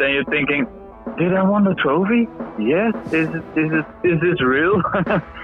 [0.00, 0.66] then you're thinking,
[1.18, 2.28] did I win the trophy?
[2.58, 2.94] Yes.
[3.12, 4.82] Is is this is this real?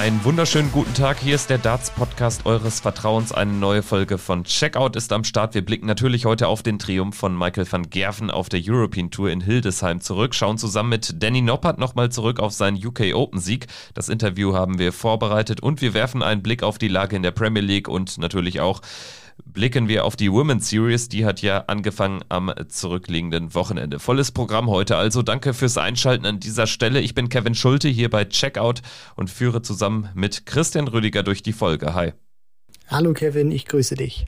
[0.00, 1.18] Einen wunderschönen guten Tag.
[1.18, 3.32] Hier ist der Darts Podcast eures Vertrauens.
[3.32, 5.52] Eine neue Folge von Checkout ist am Start.
[5.52, 9.28] Wir blicken natürlich heute auf den Triumph von Michael van Gerven auf der European Tour
[9.28, 10.34] in Hildesheim zurück.
[10.34, 13.66] Schauen zusammen mit Danny Noppert nochmal zurück auf seinen UK Open Sieg.
[13.92, 17.32] Das Interview haben wir vorbereitet und wir werfen einen Blick auf die Lage in der
[17.32, 18.80] Premier League und natürlich auch
[19.44, 21.08] blicken wir auf die Women's Series.
[21.08, 23.98] Die hat ja angefangen am zurückliegenden Wochenende.
[23.98, 25.22] Volles Programm heute also.
[25.22, 27.00] Danke fürs Einschalten an dieser Stelle.
[27.00, 28.82] Ich bin Kevin Schulte hier bei Checkout
[29.16, 31.94] und führe zusammen mit Christian Rüdiger durch die Folge.
[31.94, 32.12] Hi.
[32.88, 34.26] Hallo Kevin, ich grüße dich.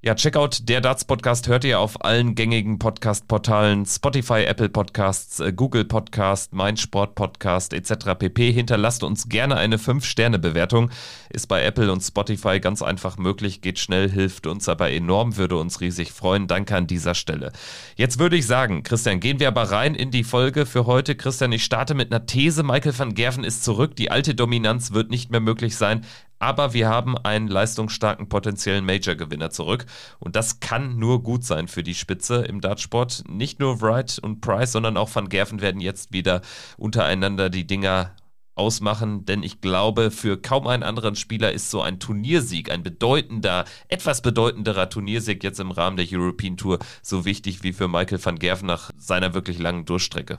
[0.00, 5.84] Ja, Checkout, der Darts-Podcast hört ihr auf allen gängigen Podcast-Portalen, Spotify, Apple Podcasts, äh, Google
[5.84, 8.14] Podcast, Mein Sport Podcast etc.
[8.16, 8.52] pp.
[8.52, 10.90] Hinterlasst uns gerne eine 5-Sterne-Bewertung.
[11.30, 15.56] Ist bei Apple und Spotify ganz einfach möglich, geht schnell, hilft uns aber enorm, würde
[15.56, 16.46] uns riesig freuen.
[16.46, 17.50] Danke an dieser Stelle.
[17.96, 21.16] Jetzt würde ich sagen, Christian, gehen wir aber rein in die Folge für heute.
[21.16, 22.62] Christian, ich starte mit einer These.
[22.62, 23.96] Michael van Gerven ist zurück.
[23.96, 26.06] Die alte Dominanz wird nicht mehr möglich sein.
[26.38, 29.86] Aber wir haben einen leistungsstarken potenziellen Major-Gewinner zurück.
[30.18, 33.24] Und das kann nur gut sein für die Spitze im Dartsport.
[33.28, 36.42] Nicht nur Wright und Price, sondern auch Van Gerven werden jetzt wieder
[36.76, 38.14] untereinander die Dinger
[38.58, 43.64] ausmachen, denn ich glaube, für kaum einen anderen Spieler ist so ein Turniersieg, ein bedeutender,
[43.88, 48.38] etwas bedeutenderer Turniersieg jetzt im Rahmen der European Tour so wichtig wie für Michael van
[48.38, 50.38] Gerven nach seiner wirklich langen Durchstrecke.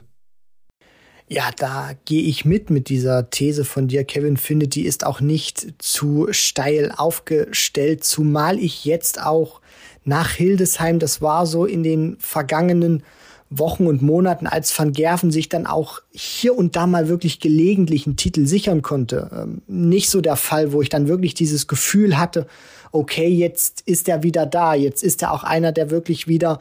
[1.32, 4.36] Ja, da gehe ich mit mit dieser These von dir, Kevin.
[4.36, 9.60] Finde, die ist auch nicht zu steil aufgestellt, zumal ich jetzt auch
[10.04, 13.04] nach Hildesheim, das war so in den vergangenen
[13.48, 18.06] Wochen und Monaten, als Van Gerven sich dann auch hier und da mal wirklich gelegentlich
[18.06, 19.30] einen Titel sichern konnte.
[19.32, 22.48] Ähm, nicht so der Fall, wo ich dann wirklich dieses Gefühl hatte,
[22.90, 26.58] okay, jetzt ist er wieder da, jetzt ist er auch einer, der wirklich wieder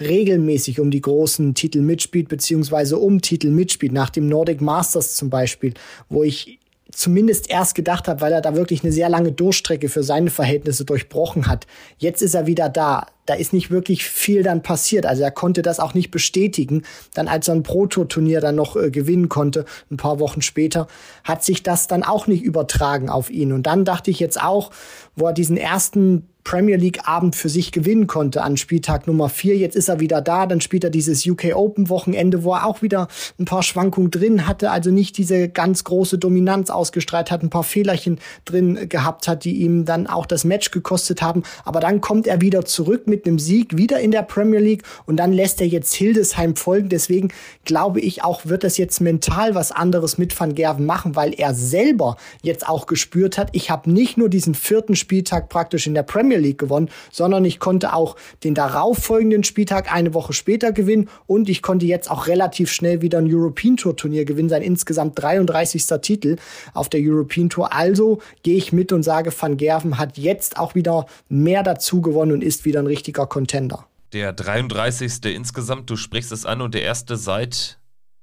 [0.00, 5.30] regelmäßig um die großen Titel mitspielt, beziehungsweise um Titel mitspielt, nach dem Nordic Masters zum
[5.30, 5.74] Beispiel,
[6.08, 6.60] wo ich
[6.92, 10.84] zumindest erst gedacht habe, weil er da wirklich eine sehr lange Durchstrecke für seine Verhältnisse
[10.84, 11.66] durchbrochen hat.
[11.98, 13.06] Jetzt ist er wieder da.
[13.26, 15.06] Da ist nicht wirklich viel dann passiert.
[15.06, 16.82] Also er konnte das auch nicht bestätigen.
[17.14, 20.88] Dann als er ein Pro-Tour-Turnier dann noch äh, gewinnen konnte, ein paar Wochen später,
[21.22, 23.52] hat sich das dann auch nicht übertragen auf ihn.
[23.52, 24.70] Und dann dachte ich jetzt auch,
[25.14, 29.56] wo er diesen ersten Premier League Abend für sich gewinnen konnte an Spieltag Nummer 4.
[29.56, 32.82] Jetzt ist er wieder da, dann spielt er dieses UK Open Wochenende, wo er auch
[32.82, 33.08] wieder
[33.38, 37.64] ein paar Schwankungen drin hatte, also nicht diese ganz große Dominanz ausgestrahlt hat, ein paar
[37.64, 42.26] Fehlerchen drin gehabt hat, die ihm dann auch das Match gekostet haben, aber dann kommt
[42.26, 44.82] er wieder zurück mit einem Sieg, wieder in der Premier League.
[45.06, 47.28] Und dann lässt er jetzt Hildesheim folgen, deswegen
[47.64, 51.54] glaube ich auch, wird das jetzt mental was anderes mit Van Gerven machen, weil er
[51.54, 56.02] selber jetzt auch gespürt hat, ich habe nicht nur diesen vierten Spieltag praktisch in der
[56.02, 58.14] Premier Premier League gewonnen, sondern ich konnte auch
[58.44, 63.18] den darauffolgenden Spieltag eine Woche später gewinnen und ich konnte jetzt auch relativ schnell wieder
[63.18, 65.84] ein European Tour Turnier gewinnen, sein insgesamt 33.
[66.00, 66.36] Titel
[66.72, 67.74] auf der European Tour.
[67.74, 72.30] Also gehe ich mit und sage, Van Gerven hat jetzt auch wieder mehr dazu gewonnen
[72.30, 73.86] und ist wieder ein richtiger Contender.
[74.12, 75.34] Der 33.
[75.34, 77.79] insgesamt, du sprichst es an und der erste seit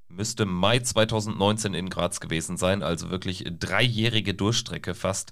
[0.09, 5.31] müsste Mai 2019 in Graz gewesen sein, also wirklich dreijährige Durchstrecke fast.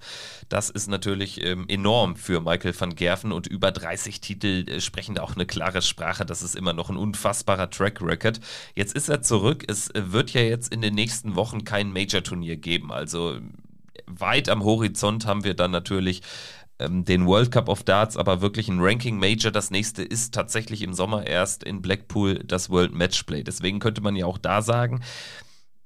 [0.49, 5.15] Das ist natürlich ähm, enorm für Michael van Gerven und über 30 Titel äh, sprechen
[5.15, 6.25] da auch eine klare Sprache.
[6.25, 8.39] Das ist immer noch ein unfassbarer Track Record.
[8.75, 9.63] Jetzt ist er zurück.
[9.67, 12.91] Es wird ja jetzt in den nächsten Wochen kein Major-Turnier geben.
[12.91, 13.39] Also
[14.07, 16.21] weit am Horizont haben wir dann natürlich
[16.79, 19.51] ähm, den World Cup of Darts, aber wirklich ein Ranking Major.
[19.51, 23.43] Das nächste ist tatsächlich im Sommer erst in Blackpool das World Matchplay.
[23.43, 25.01] Deswegen könnte man ja auch da sagen,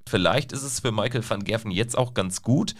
[0.08, 2.76] vielleicht ist es für Michael van Gerven jetzt auch ganz gut.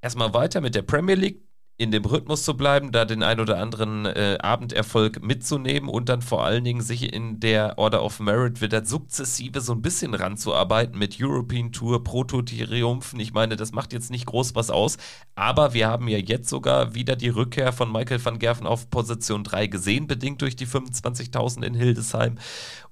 [0.00, 1.42] Erstmal weiter mit der Premier League
[1.78, 6.22] in dem Rhythmus zu bleiben, da den ein oder anderen äh, Abenderfolg mitzunehmen und dann
[6.22, 10.98] vor allen Dingen sich in der Order of Merit wieder sukzessive so ein bisschen ranzuarbeiten
[10.98, 13.18] mit European Tour, Proto-Triumphen.
[13.18, 14.98] Ich meine, das macht jetzt nicht groß was aus,
[15.34, 19.42] aber wir haben ja jetzt sogar wieder die Rückkehr von Michael van Gerven auf Position
[19.42, 22.36] 3 gesehen, bedingt durch die 25.000 in Hildesheim.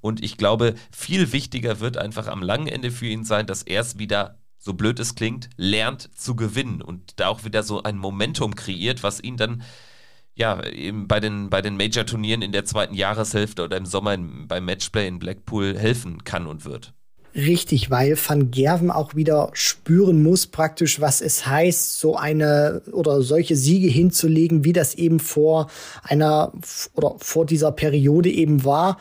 [0.00, 3.82] Und ich glaube, viel wichtiger wird einfach am langen Ende für ihn sein, dass er
[3.82, 7.96] es wieder so blöd es klingt, lernt zu gewinnen und da auch wieder so ein
[7.96, 9.62] Momentum kreiert, was ihn dann
[10.34, 10.60] ja
[10.92, 15.18] bei den, bei den Major-Turnieren in der zweiten Jahreshälfte oder im Sommer beim Matchplay in
[15.18, 16.92] Blackpool helfen kann und wird.
[17.34, 23.22] Richtig, weil Van Gerven auch wieder spüren muss, praktisch, was es heißt, so eine oder
[23.22, 25.70] solche Siege hinzulegen, wie das eben vor
[26.02, 26.52] einer
[26.94, 28.98] oder vor dieser Periode eben war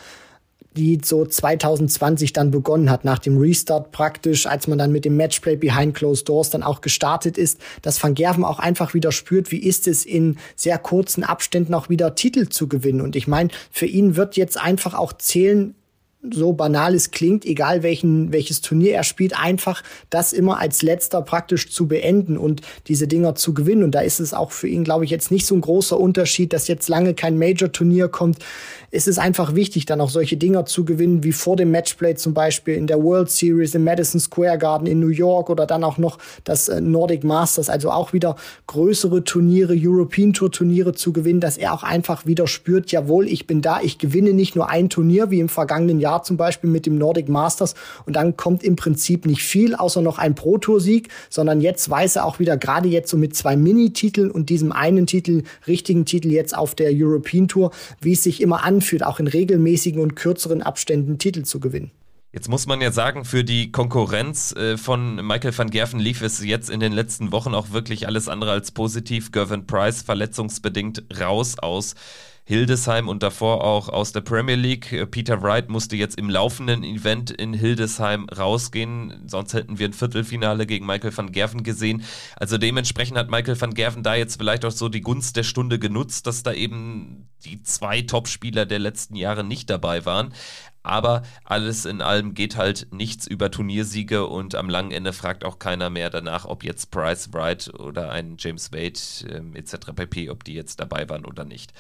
[0.78, 5.18] die so 2020 dann begonnen hat, nach dem Restart praktisch, als man dann mit dem
[5.18, 9.52] Matchplay Behind Closed Doors dann auch gestartet ist, dass Van Gerven auch einfach wieder spürt,
[9.52, 13.02] wie ist es in sehr kurzen Abständen auch wieder Titel zu gewinnen.
[13.02, 15.74] Und ich meine, für ihn wird jetzt einfach auch zählen,
[16.22, 21.22] so banal es klingt, egal welchen, welches Turnier er spielt, einfach das immer als letzter
[21.22, 23.84] praktisch zu beenden und diese Dinger zu gewinnen.
[23.84, 26.52] Und da ist es auch für ihn, glaube ich, jetzt nicht so ein großer Unterschied,
[26.52, 28.40] dass jetzt lange kein Major-Turnier kommt
[28.92, 32.34] ist es einfach wichtig, dann auch solche Dinger zu gewinnen, wie vor dem Matchplay zum
[32.34, 35.98] Beispiel in der World Series im Madison Square Garden in New York oder dann auch
[35.98, 38.36] noch das äh, Nordic Masters, also auch wieder
[38.68, 43.46] größere Turniere, European Tour Turniere zu gewinnen, dass er auch einfach wieder spürt, jawohl, ich
[43.46, 46.86] bin da, ich gewinne nicht nur ein Turnier, wie im vergangenen Jahr zum Beispiel mit
[46.86, 47.76] dem Nordic Masters
[48.06, 52.26] und dann kommt im Prinzip nicht viel, außer noch ein Pro-Tour-Sieg, sondern jetzt weiß er
[52.26, 56.58] auch wieder, gerade jetzt so mit zwei Mini-Titeln und diesem einen Titel, richtigen Titel jetzt
[56.58, 57.72] auf der European Tour,
[58.02, 61.92] wie es sich immer an anfühlt, auch in regelmäßigen und kürzeren Abständen Titel zu gewinnen.
[62.32, 66.44] Jetzt muss man ja sagen, für die Konkurrenz äh, von Michael van Gerven lief es
[66.44, 69.32] jetzt in den letzten Wochen auch wirklich alles andere als positiv.
[69.32, 71.96] Gervin Price verletzungsbedingt raus aus
[72.50, 74.92] Hildesheim und davor auch aus der Premier League.
[74.92, 79.94] Äh, Peter Wright musste jetzt im laufenden Event in Hildesheim rausgehen, sonst hätten wir ein
[79.94, 82.04] Viertelfinale gegen Michael van Gerven gesehen.
[82.38, 85.78] Also dementsprechend hat Michael van Gerven da jetzt vielleicht auch so die Gunst der Stunde
[85.78, 90.34] genutzt, dass da eben die zwei Topspieler der letzten Jahre nicht dabei waren.
[90.84, 95.60] Aber alles in allem geht halt nichts über Turniersiege und am langen Ende fragt auch
[95.60, 99.00] keiner mehr danach, ob jetzt Price Wright oder ein James Wade
[99.30, 99.92] ähm, etc.
[99.94, 101.74] pp, ob die jetzt dabei waren oder nicht.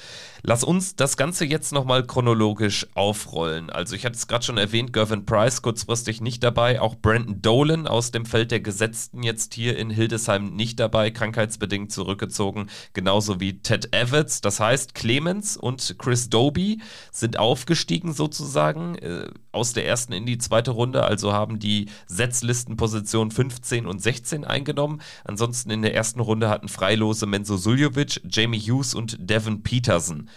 [0.43, 3.69] Lass uns das Ganze jetzt nochmal chronologisch aufrollen.
[3.69, 7.87] Also ich hatte es gerade schon erwähnt, Gervin Price kurzfristig nicht dabei, auch Brandon Dolan
[7.87, 13.59] aus dem Feld der Gesetzten jetzt hier in Hildesheim nicht dabei, krankheitsbedingt zurückgezogen, genauso wie
[13.59, 14.41] Ted Evans.
[14.41, 16.81] Das heißt, Clemens und Chris Doby
[17.11, 23.31] sind aufgestiegen sozusagen äh, aus der ersten in die zweite Runde, also haben die Setzlistenposition
[23.31, 25.01] 15 und 16 eingenommen.
[25.23, 30.29] Ansonsten in der ersten Runde hatten Freilose Menzo Suljovic, Jamie Hughes und Devin Peterson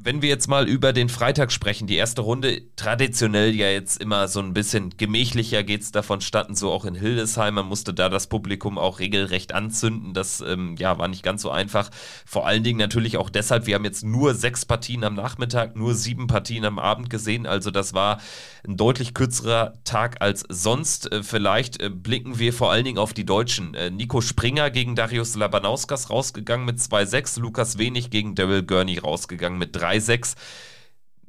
[0.00, 4.28] wenn wir jetzt mal über den Freitag sprechen, die erste Runde, traditionell ja jetzt immer
[4.28, 7.54] so ein bisschen gemächlicher geht es davon statten, so auch in Hildesheim.
[7.54, 10.14] Man musste da das Publikum auch regelrecht anzünden.
[10.14, 11.90] Das ähm, ja, war nicht ganz so einfach.
[12.24, 15.94] Vor allen Dingen natürlich auch deshalb, wir haben jetzt nur sechs Partien am Nachmittag, nur
[15.94, 17.46] sieben Partien am Abend gesehen.
[17.46, 18.20] Also das war
[18.66, 21.10] ein deutlich kürzerer Tag als sonst.
[21.10, 23.74] Äh, vielleicht äh, blicken wir vor allen Dingen auf die Deutschen.
[23.74, 29.58] Äh, Nico Springer gegen Darius Labanauskas rausgegangen mit 2-6, Lukas Wenig gegen Daryl Gurney rausgegangen
[29.58, 30.34] mit 3 3-6.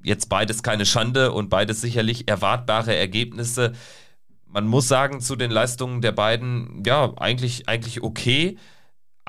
[0.03, 3.73] Jetzt beides keine Schande und beides sicherlich erwartbare Ergebnisse.
[4.45, 8.57] Man muss sagen, zu den Leistungen der beiden, ja, eigentlich, eigentlich okay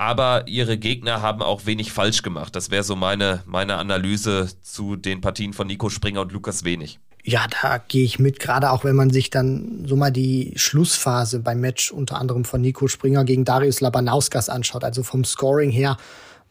[0.01, 2.55] aber ihre Gegner haben auch wenig falsch gemacht.
[2.55, 6.99] Das wäre so meine, meine Analyse zu den Partien von Nico Springer und Lukas Wenig.
[7.23, 11.39] Ja, da gehe ich mit, gerade auch wenn man sich dann so mal die Schlussphase
[11.39, 14.83] beim Match unter anderem von Nico Springer gegen Darius Labanauskas anschaut.
[14.83, 15.97] Also vom Scoring her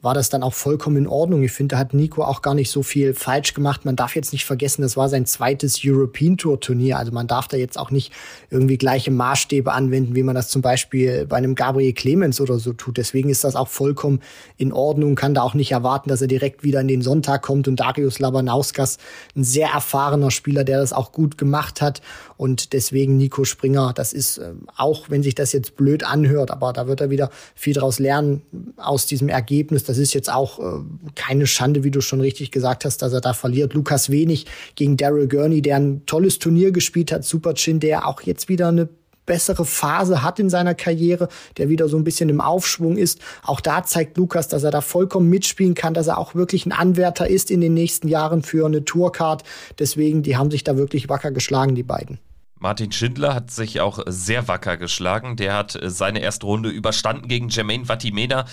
[0.02, 1.42] war das dann auch vollkommen in Ordnung.
[1.42, 3.84] Ich finde, da hat Nico auch gar nicht so viel falsch gemacht.
[3.84, 6.98] Man darf jetzt nicht vergessen, das war sein zweites European Tour Turnier.
[6.98, 8.12] Also man darf da jetzt auch nicht
[8.48, 12.72] irgendwie gleiche Maßstäbe anwenden, wie man das zum Beispiel bei einem Gabriel Clemens oder so
[12.72, 12.96] tut.
[12.96, 14.20] Deswegen ist das auch vollkommen
[14.56, 15.16] in Ordnung.
[15.16, 17.68] Kann da auch nicht erwarten, dass er direkt wieder in den Sonntag kommt.
[17.68, 18.98] Und Darius Labanauskas,
[19.36, 22.00] ein sehr erfahrener Spieler, der das auch gut gemacht hat.
[22.38, 26.72] Und deswegen Nico Springer, das ist äh, auch, wenn sich das jetzt blöd anhört, aber
[26.72, 28.40] da wird er wieder viel draus lernen
[28.78, 30.84] aus diesem Ergebnis das ist jetzt auch äh,
[31.16, 33.74] keine Schande, wie du schon richtig gesagt hast, dass er da verliert.
[33.74, 37.24] Lukas Wenig gegen Daryl Gurney, der ein tolles Turnier gespielt hat.
[37.24, 38.88] Super Chin, der auch jetzt wieder eine
[39.26, 43.18] bessere Phase hat in seiner Karriere, der wieder so ein bisschen im Aufschwung ist.
[43.42, 46.72] Auch da zeigt Lukas, dass er da vollkommen mitspielen kann, dass er auch wirklich ein
[46.72, 49.42] Anwärter ist in den nächsten Jahren für eine Tourcard.
[49.80, 52.20] Deswegen, die haben sich da wirklich wacker geschlagen, die beiden.
[52.60, 55.36] Martin Schindler hat sich auch sehr wacker geschlagen.
[55.36, 58.44] Der hat seine erste Runde überstanden gegen Jermaine Vatimena.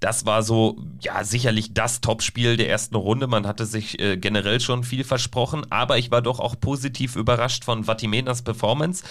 [0.00, 3.26] Das war so, ja, sicherlich das Topspiel der ersten Runde.
[3.26, 7.64] Man hatte sich äh, generell schon viel versprochen, aber ich war doch auch positiv überrascht
[7.64, 9.02] von Vatimenas Performance.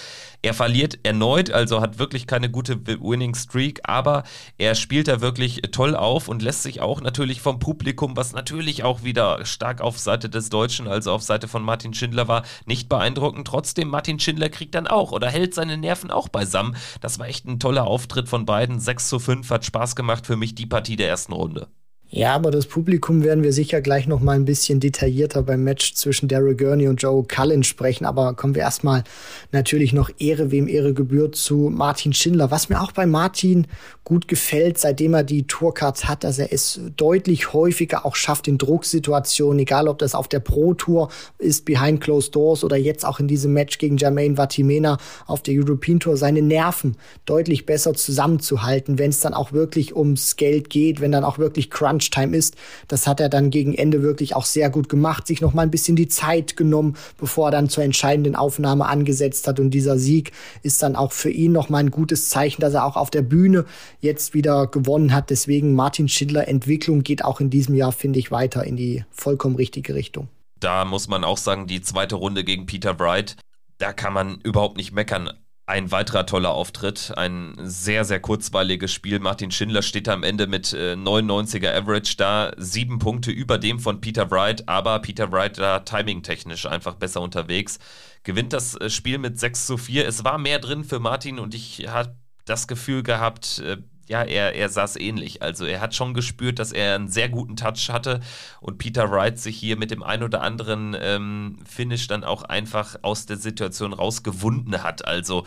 [0.42, 4.22] Er verliert erneut, also hat wirklich keine gute Winning Streak, aber
[4.56, 8.84] er spielt da wirklich toll auf und lässt sich auch natürlich vom Publikum, was natürlich
[8.84, 12.88] auch wieder stark auf Seite des Deutschen, also auf Seite von Martin Schindler war, nicht
[12.88, 13.44] beeindrucken.
[13.44, 16.76] Trotzdem, Martin Schindler kriegt dann auch oder hält seine Nerven auch beisammen.
[17.00, 18.80] Das war echt ein toller Auftritt von beiden.
[18.80, 21.68] 6 zu 5 hat Spaß gemacht für mich die Partie der ersten Runde.
[22.16, 25.94] Ja, aber das Publikum werden wir sicher gleich noch mal ein bisschen detaillierter beim Match
[25.94, 28.04] zwischen Daryl Gurney und Joe Cullen sprechen.
[28.04, 29.02] Aber kommen wir erstmal
[29.50, 32.52] natürlich noch Ehre, wem Ehre gebührt, zu Martin Schindler.
[32.52, 33.66] Was mir auch bei Martin
[34.04, 38.58] gut gefällt, seitdem er die Tourcards hat, dass er es deutlich häufiger auch schafft in
[38.58, 43.18] Drucksituationen, egal ob das auf der Pro Tour ist, Behind Closed Doors oder jetzt auch
[43.18, 49.00] in diesem Match gegen Jermaine Vatimena auf der European Tour, seine Nerven deutlich besser zusammenzuhalten,
[49.00, 52.56] wenn es dann auch wirklich ums Geld geht, wenn dann auch wirklich Crunch Crunch-Time ist.
[52.88, 55.70] Das hat er dann gegen Ende wirklich auch sehr gut gemacht, sich noch mal ein
[55.70, 59.60] bisschen die Zeit genommen, bevor er dann zur entscheidenden Aufnahme angesetzt hat.
[59.60, 60.32] Und dieser Sieg
[60.62, 63.22] ist dann auch für ihn noch mal ein gutes Zeichen, dass er auch auf der
[63.22, 63.64] Bühne
[64.00, 65.30] jetzt wieder gewonnen hat.
[65.30, 69.56] Deswegen Martin Schindler Entwicklung geht auch in diesem Jahr, finde ich, weiter in die vollkommen
[69.56, 70.28] richtige Richtung.
[70.60, 73.36] Da muss man auch sagen, die zweite Runde gegen Peter Wright,
[73.78, 75.30] da kann man überhaupt nicht meckern.
[75.66, 79.18] Ein weiterer toller Auftritt, ein sehr, sehr kurzweiliges Spiel.
[79.18, 84.02] Martin Schindler steht am Ende mit äh, 99er Average da, sieben Punkte über dem von
[84.02, 87.78] Peter Wright, aber Peter Wright da timingtechnisch einfach besser unterwegs.
[88.24, 90.06] Gewinnt das äh, Spiel mit 6 zu 4.
[90.06, 94.54] Es war mehr drin für Martin und ich habe das Gefühl gehabt, äh, ja, er,
[94.54, 95.42] er saß ähnlich.
[95.42, 98.20] Also er hat schon gespürt, dass er einen sehr guten Touch hatte
[98.60, 102.96] und Peter Wright sich hier mit dem ein oder anderen ähm, Finish dann auch einfach
[103.02, 105.06] aus der Situation rausgewunden hat.
[105.06, 105.44] Also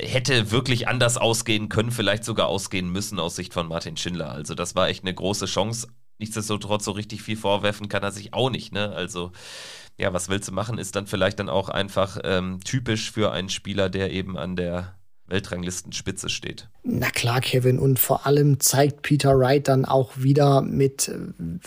[0.00, 4.30] hätte wirklich anders ausgehen können, vielleicht sogar ausgehen müssen aus Sicht von Martin Schindler.
[4.30, 5.88] Also das war echt eine große Chance.
[6.18, 8.72] Nichtsdestotrotz so richtig viel vorwerfen kann er sich auch nicht.
[8.72, 8.90] Ne?
[8.90, 9.32] Also
[9.98, 13.48] ja, was willst du machen, ist dann vielleicht dann auch einfach ähm, typisch für einen
[13.48, 14.97] Spieler, der eben an der
[15.28, 16.68] Weltranglistenspitze steht.
[16.82, 17.78] Na klar, Kevin.
[17.78, 21.10] Und vor allem zeigt Peter Wright dann auch wieder mit,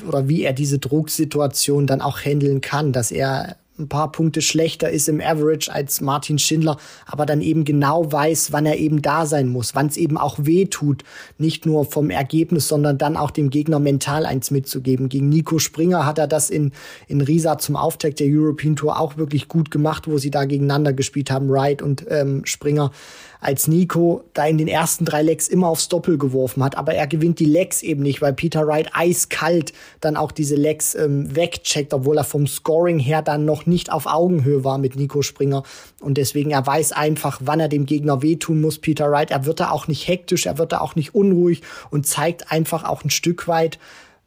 [0.08, 4.90] oder wie er diese Drucksituation dann auch handeln kann, dass er ein paar Punkte schlechter
[4.90, 9.26] ist im Average als Martin Schindler, aber dann eben genau weiß, wann er eben da
[9.26, 11.04] sein muss, wann es eben auch weh tut,
[11.38, 15.10] nicht nur vom Ergebnis, sondern dann auch dem Gegner mental eins mitzugeben.
[15.10, 16.72] Gegen Nico Springer hat er das in,
[17.08, 20.94] in Riesa zum Auftakt der European Tour auch wirklich gut gemacht, wo sie da gegeneinander
[20.94, 22.92] gespielt haben, Wright und ähm, Springer
[23.42, 26.78] als Nico da in den ersten drei Lecks immer aufs Doppel geworfen hat.
[26.78, 30.94] Aber er gewinnt die Lecks eben nicht, weil Peter Wright eiskalt dann auch diese Lecks
[30.94, 35.24] ähm, wegcheckt, obwohl er vom Scoring her dann noch nicht auf Augenhöhe war mit Nico
[35.24, 35.64] Springer.
[36.00, 39.32] Und deswegen, er weiß einfach, wann er dem Gegner wehtun muss, Peter Wright.
[39.32, 42.84] Er wird da auch nicht hektisch, er wird da auch nicht unruhig und zeigt einfach
[42.84, 43.80] auch ein Stück weit,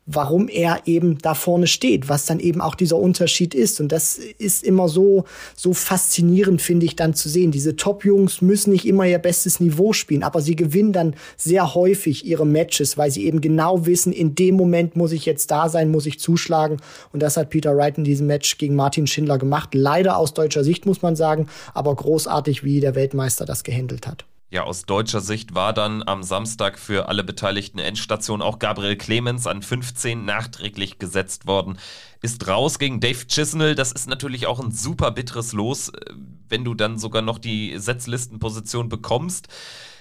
[0.07, 3.81] warum er eben da vorne steht, was dann eben auch dieser Unterschied ist.
[3.81, 5.25] Und das ist immer so,
[5.57, 7.53] so faszinierend, finde ich, dann zu sehen.
[7.53, 12.27] Diese Top-Jungs müssen nicht immer ihr bestes Niveau spielen, aber sie gewinnen dann sehr häufig
[12.27, 15.91] ihre Matches, weil sie eben genau wissen, in dem Moment muss ich jetzt da sein,
[15.91, 16.77] muss ich zuschlagen.
[17.13, 19.75] Und das hat Peter Wright in diesem Match gegen Martin Schindler gemacht.
[19.75, 24.25] Leider aus deutscher Sicht, muss man sagen, aber großartig, wie der Weltmeister das gehandelt hat.
[24.55, 29.49] Ja, aus deutscher Sicht war dann am Samstag für alle beteiligten Endstation auch Gabriel Clemens
[29.49, 31.77] an 15 nachträglich gesetzt worden.
[32.23, 33.75] Ist raus gegen Dave Chisnell.
[33.75, 36.15] Das ist natürlich auch ein super bitteres Los, äh,
[36.49, 39.49] wenn du dann sogar noch die Setzlistenposition bekommst.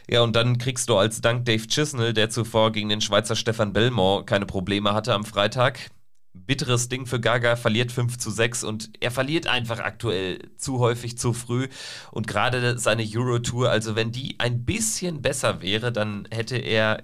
[0.08, 3.74] Ja, und dann kriegst du als Dank Dave Chisnell, der zuvor gegen den Schweizer Stefan
[3.74, 5.90] Belmont keine Probleme hatte am Freitag,
[6.34, 11.18] bitteres Ding für Gaga, verliert 5 zu 6 und er verliert einfach aktuell zu häufig,
[11.18, 11.68] zu früh.
[12.12, 17.02] Und gerade seine Euro-Tour, also wenn die ein bisschen besser wäre, dann hätte er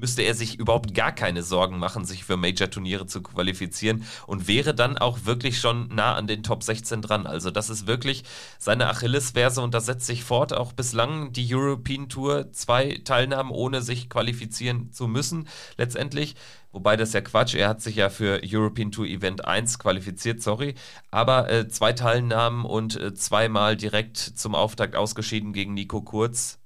[0.00, 4.74] müsste er sich überhaupt gar keine Sorgen machen, sich für Major-Turniere zu qualifizieren und wäre
[4.74, 7.26] dann auch wirklich schon nah an den Top 16 dran.
[7.26, 8.24] Also das ist wirklich
[8.58, 10.52] seine Achillesferse und das setzt sich fort.
[10.52, 16.34] Auch bislang die European Tour zwei Teilnahmen, ohne sich qualifizieren zu müssen, letztendlich.
[16.72, 20.74] Wobei das ja Quatsch, er hat sich ja für European Tour Event 1 qualifiziert, sorry.
[21.10, 26.60] Aber äh, zwei Teilnahmen und äh, zweimal direkt zum Auftakt ausgeschieden gegen Nico Kurz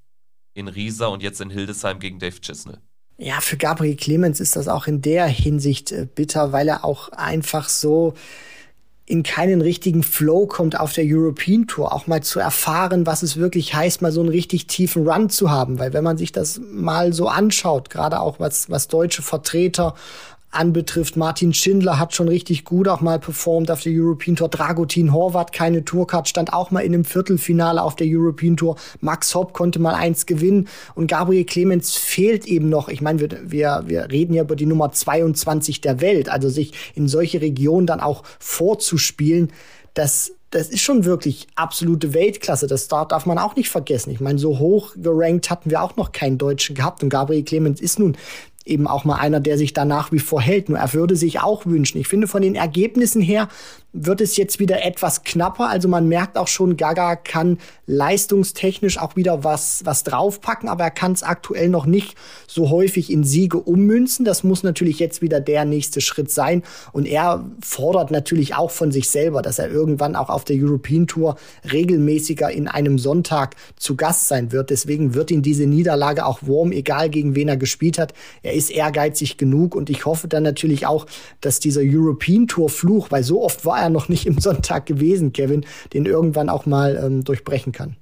[0.53, 2.81] in Riesa und jetzt in Hildesheim gegen Dave Chisnell.
[3.17, 7.11] Ja, für Gabriel Clemens ist das auch in der Hinsicht äh, bitter, weil er auch
[7.11, 8.15] einfach so
[9.07, 13.37] in keinen richtigen Flow kommt auf der European Tour, auch mal zu erfahren, was es
[13.37, 15.79] wirklich heißt, mal so einen richtig tiefen Run zu haben.
[15.79, 19.95] Weil wenn man sich das mal so anschaut, gerade auch was, was deutsche Vertreter
[20.55, 21.17] anbetrifft.
[21.17, 24.49] Martin Schindler hat schon richtig gut auch mal performt auf der European Tour.
[24.49, 28.77] Dragutin Horvath, keine Tourcard, stand auch mal in einem Viertelfinale auf der European Tour.
[29.01, 32.89] Max Hopp konnte mal eins gewinnen und Gabriel Clemens fehlt eben noch.
[32.89, 36.73] Ich meine, wir, wir, wir reden ja über die Nummer 22 der Welt, also sich
[36.95, 39.53] in solche Regionen dann auch vorzuspielen,
[39.95, 42.69] das das ist schon wirklich absolute Weltklasse.
[42.69, 44.11] Das darf man auch nicht vergessen.
[44.11, 47.03] Ich meine, so hoch gerankt hatten wir auch noch keinen Deutschen gehabt.
[47.03, 48.17] Und Gabriel Clemens ist nun
[48.65, 50.69] eben auch mal einer, der sich da nach wie vor hält.
[50.69, 51.99] Nur er würde sich auch wünschen.
[51.99, 53.49] Ich finde von den Ergebnissen her
[53.95, 55.69] wird es jetzt wieder etwas knapper.
[55.69, 60.91] Also man merkt auch schon, Gaga kann leistungstechnisch auch wieder was, was draufpacken, aber er
[60.91, 62.17] kann es aktuell noch nicht
[62.49, 64.25] so häufig in Siege ummünzen.
[64.25, 66.65] Das muss natürlich jetzt wieder der nächste Schritt sein.
[66.93, 71.07] Und er fordert natürlich auch von sich selber, dass er irgendwann auch auf der European
[71.07, 71.37] Tour
[71.71, 74.71] regelmäßiger in einem Sonntag zu Gast sein wird.
[74.71, 78.13] Deswegen wird ihn diese Niederlage auch warm, egal gegen wen er gespielt hat.
[78.43, 81.07] Er ist ehrgeizig genug und ich hoffe dann natürlich auch,
[81.41, 85.33] dass dieser European Tour Fluch, weil so oft war er noch nicht im Sonntag gewesen,
[85.33, 87.97] Kevin, den irgendwann auch mal ähm, durchbrechen kann.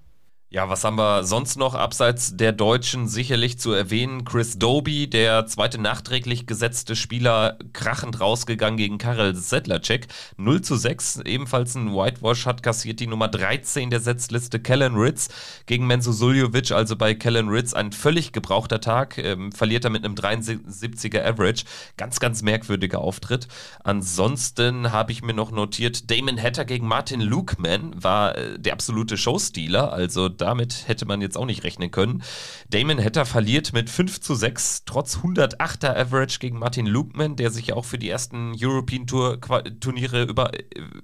[0.55, 4.27] Ja, was haben wir sonst noch abseits der Deutschen sicherlich zu erwähnen?
[4.27, 10.09] Chris Doby, der zweite nachträglich gesetzte Spieler, krachend rausgegangen gegen Karel Sedlacek.
[10.37, 15.31] 0 zu 6, ebenfalls ein Whitewash, hat kassiert die Nummer 13 der Setzliste Kellen Ritz
[15.65, 20.05] gegen Menzo Suljovic, also bei Kellen Ritz ein völlig gebrauchter Tag, ähm, verliert er mit
[20.05, 21.65] einem 73er Average.
[21.97, 23.49] Ganz, ganz merkwürdiger Auftritt.
[23.85, 29.17] Ansonsten habe ich mir noch notiert, Damon Hatter gegen Martin Lukeman war äh, der absolute
[29.17, 32.23] Showstealer, also damit hätte man jetzt auch nicht rechnen können.
[32.69, 37.69] Damon Hatter verliert mit 5 zu 6, trotz 108er Average gegen Martin Lukeman, der sich
[37.69, 39.41] ja auch für die ersten European Tour
[39.81, 40.51] Turniere über,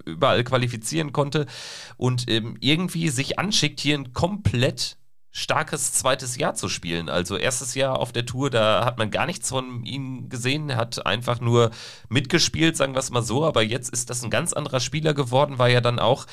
[0.05, 1.45] überall qualifizieren konnte
[1.97, 4.97] und ähm, irgendwie sich anschickt, hier ein komplett
[5.31, 7.07] starkes zweites Jahr zu spielen.
[7.07, 11.05] Also erstes Jahr auf der Tour, da hat man gar nichts von ihm gesehen, hat
[11.05, 11.71] einfach nur
[12.09, 15.59] mitgespielt, sagen wir es mal so, aber jetzt ist das ein ganz anderer Spieler geworden,
[15.59, 16.25] war ja dann auch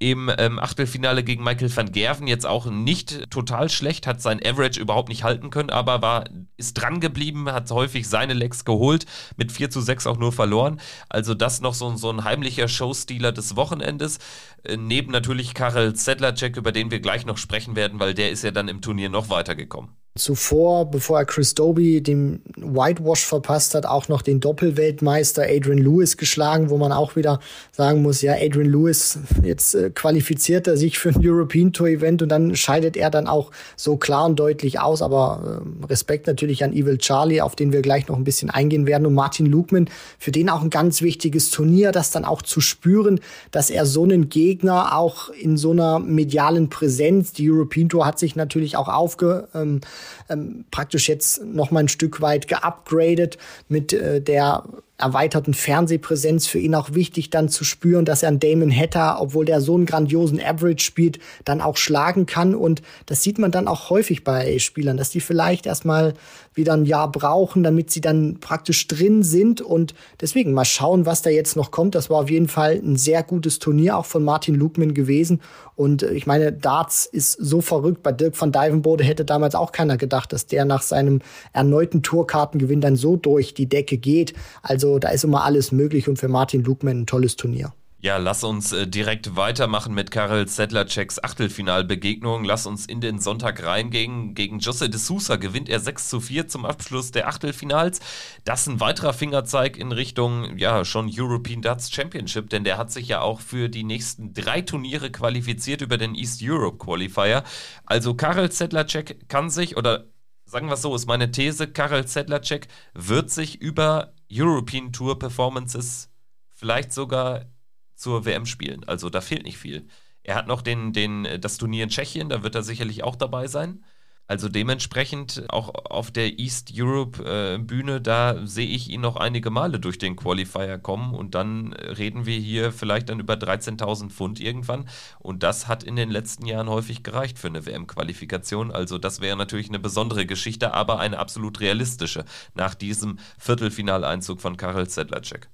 [0.00, 4.80] im ähm, Achtelfinale gegen Michael van Gerven jetzt auch nicht total schlecht, hat sein Average
[4.80, 6.24] überhaupt nicht halten können, aber war,
[6.56, 9.04] ist dran geblieben, hat häufig seine Legs geholt,
[9.36, 10.80] mit 4 zu 6 auch nur verloren.
[11.10, 14.18] Also das noch so, so ein heimlicher Showstealer des Wochenendes.
[14.64, 18.42] Äh, neben natürlich Karel Sedlacek, über den wir gleich noch sprechen werden, weil der ist
[18.42, 19.99] ja dann im Turnier noch weitergekommen.
[20.16, 26.16] Zuvor, bevor er Chris Doby dem Whitewash verpasst hat, auch noch den Doppelweltmeister Adrian Lewis
[26.16, 27.38] geschlagen, wo man auch wieder
[27.70, 32.22] sagen muss, ja, Adrian Lewis, jetzt äh, qualifiziert er sich für ein European Tour Event
[32.22, 35.00] und dann scheidet er dann auch so klar und deutlich aus.
[35.00, 38.88] Aber äh, Respekt natürlich an Evil Charlie, auf den wir gleich noch ein bisschen eingehen
[38.88, 39.06] werden.
[39.06, 39.88] Und Martin Lukman,
[40.18, 43.20] für den auch ein ganz wichtiges Turnier, das dann auch zu spüren,
[43.52, 48.18] dass er so einen Gegner auch in so einer medialen Präsenz, die European Tour hat
[48.18, 49.80] sich natürlich auch aufge, ähm,
[50.28, 53.38] ähm, praktisch jetzt noch mal ein Stück weit geupgradet
[53.68, 54.64] mit äh, der
[55.00, 59.44] erweiterten Fernsehpräsenz für ihn auch wichtig, dann zu spüren, dass er einen Damon Hatter, obwohl
[59.44, 62.54] der so einen grandiosen Average spielt, dann auch schlagen kann.
[62.54, 66.14] Und das sieht man dann auch häufig bei Spielern, dass die vielleicht erstmal
[66.54, 69.60] wieder ein Jahr brauchen, damit sie dann praktisch drin sind.
[69.60, 71.94] Und deswegen mal schauen, was da jetzt noch kommt.
[71.94, 75.40] Das war auf jeden Fall ein sehr gutes Turnier auch von Martin Lukman gewesen.
[75.76, 78.02] Und äh, ich meine, Darts ist so verrückt.
[78.02, 81.20] Bei Dirk van Dijvenbode hätte damals auch keiner gedacht, dass der nach seinem
[81.52, 84.34] erneuten Tourkartengewinn dann so durch die Decke geht.
[84.62, 87.72] Also da ist immer alles möglich und für Martin Lukman ein tolles Turnier.
[88.02, 92.44] Ja, lass uns äh, direkt weitermachen mit Karel Sedlaceks Achtelfinalbegegnung.
[92.44, 94.34] Lass uns in den Sonntag reingehen.
[94.34, 98.00] Gegen Jose de Sousa gewinnt er 6 zu 4 zum Abschluss der Achtelfinals.
[98.44, 102.90] Das ist ein weiterer Fingerzeig in Richtung, ja, schon European Darts Championship, denn der hat
[102.90, 107.44] sich ja auch für die nächsten drei Turniere qualifiziert über den East Europe Qualifier.
[107.84, 110.06] Also Karel Sedlacek kann sich, oder
[110.46, 116.10] sagen wir es so, ist meine These, Karel Sedlacek wird sich über European Tour Performances
[116.50, 117.46] vielleicht sogar
[117.94, 118.84] zur WM spielen.
[118.84, 119.88] Also da fehlt nicht viel.
[120.22, 123.46] Er hat noch den, den, das Turnier in Tschechien, da wird er sicherlich auch dabei
[123.46, 123.84] sein.
[124.30, 129.50] Also dementsprechend auch auf der East Europe äh, Bühne, da sehe ich ihn noch einige
[129.50, 134.38] Male durch den Qualifier kommen und dann reden wir hier vielleicht dann über 13.000 Pfund
[134.38, 134.88] irgendwann
[135.18, 138.70] und das hat in den letzten Jahren häufig gereicht für eine WM-Qualifikation.
[138.70, 144.56] Also das wäre natürlich eine besondere Geschichte, aber eine absolut realistische nach diesem Viertelfinaleinzug von
[144.56, 145.48] Karel Sedlacek.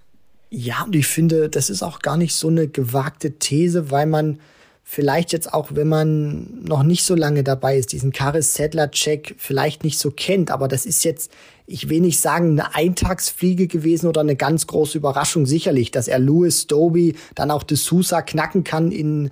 [0.51, 4.39] Ja, und ich finde, das ist auch gar nicht so eine gewagte These, weil man
[4.89, 9.83] vielleicht jetzt auch, wenn man noch nicht so lange dabei ist, diesen Karis Sedler-Check vielleicht
[9.83, 11.33] nicht so kennt, aber das ist jetzt,
[11.67, 16.21] ich will nicht sagen, eine Eintagsfliege gewesen oder eine ganz große Überraschung sicherlich, dass er
[16.21, 19.31] Louis Doby, dann auch De Sousa knacken kann in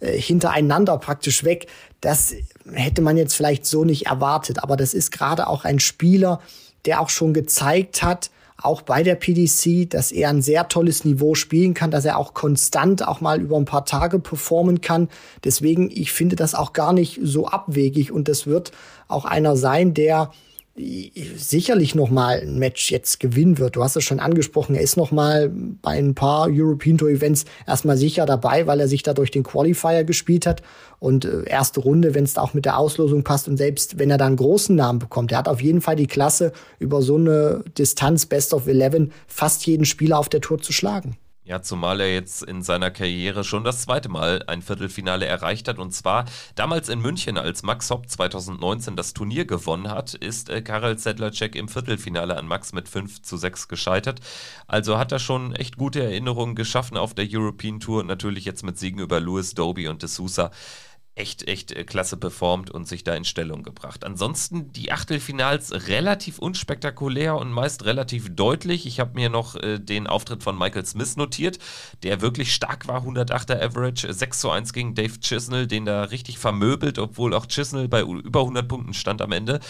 [0.00, 1.68] äh, hintereinander praktisch weg.
[2.00, 2.34] Das
[2.72, 6.40] hätte man jetzt vielleicht so nicht erwartet, aber das ist gerade auch ein Spieler,
[6.84, 11.34] der auch schon gezeigt hat, auch bei der PDC, dass er ein sehr tolles Niveau
[11.34, 15.08] spielen kann, dass er auch konstant auch mal über ein paar Tage performen kann.
[15.44, 18.72] Deswegen, ich finde das auch gar nicht so abwegig und das wird
[19.08, 20.30] auch einer sein, der
[20.78, 23.76] sicherlich noch mal ein Match jetzt gewinnen wird.
[23.76, 27.46] Du hast es schon angesprochen, er ist noch mal bei ein paar European Tour Events
[27.66, 30.62] erstmal sicher dabei, weil er sich da durch den Qualifier gespielt hat
[30.98, 34.10] und äh, erste Runde, wenn es da auch mit der Auslosung passt und selbst wenn
[34.10, 37.16] er da einen großen Namen bekommt, er hat auf jeden Fall die Klasse über so
[37.16, 41.16] eine Distanz Best of 11 fast jeden Spieler auf der Tour zu schlagen.
[41.46, 45.78] Ja, zumal er jetzt in seiner Karriere schon das zweite Mal ein Viertelfinale erreicht hat.
[45.78, 46.24] Und zwar
[46.56, 51.54] damals in München, als Max Hopp 2019 das Turnier gewonnen hat, ist äh, Karel Sedlacek
[51.54, 54.18] im Viertelfinale an Max mit 5 zu 6 gescheitert.
[54.66, 58.02] Also hat er schon echt gute Erinnerungen geschaffen auf der European Tour.
[58.02, 60.50] Natürlich jetzt mit Siegen über Louis Doby und De Sousa
[61.16, 64.04] echt, echt äh, klasse performt und sich da in Stellung gebracht.
[64.04, 68.86] Ansonsten die Achtelfinals relativ unspektakulär und meist relativ deutlich.
[68.86, 71.58] Ich habe mir noch äh, den Auftritt von Michael Smith notiert,
[72.02, 76.38] der wirklich stark war, 108er Average, 6 zu 1 gegen Dave Chisnell, den da richtig
[76.38, 79.60] vermöbelt, obwohl auch Chisnell bei über 100 Punkten stand am Ende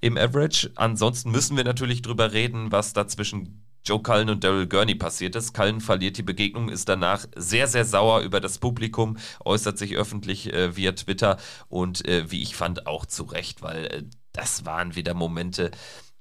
[0.00, 0.72] im Average.
[0.74, 5.36] Ansonsten müssen wir natürlich drüber reden, was da zwischen Joe Cullen und Daryl Gurney passiert
[5.36, 5.54] ist.
[5.54, 10.52] Cullen verliert die Begegnung, ist danach sehr, sehr sauer über das Publikum, äußert sich öffentlich
[10.52, 14.96] äh, via Twitter und äh, wie ich fand auch zu Recht, weil äh, das waren
[14.96, 15.70] wieder Momente,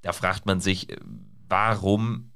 [0.02, 0.98] da fragt man sich, äh,
[1.50, 2.32] warum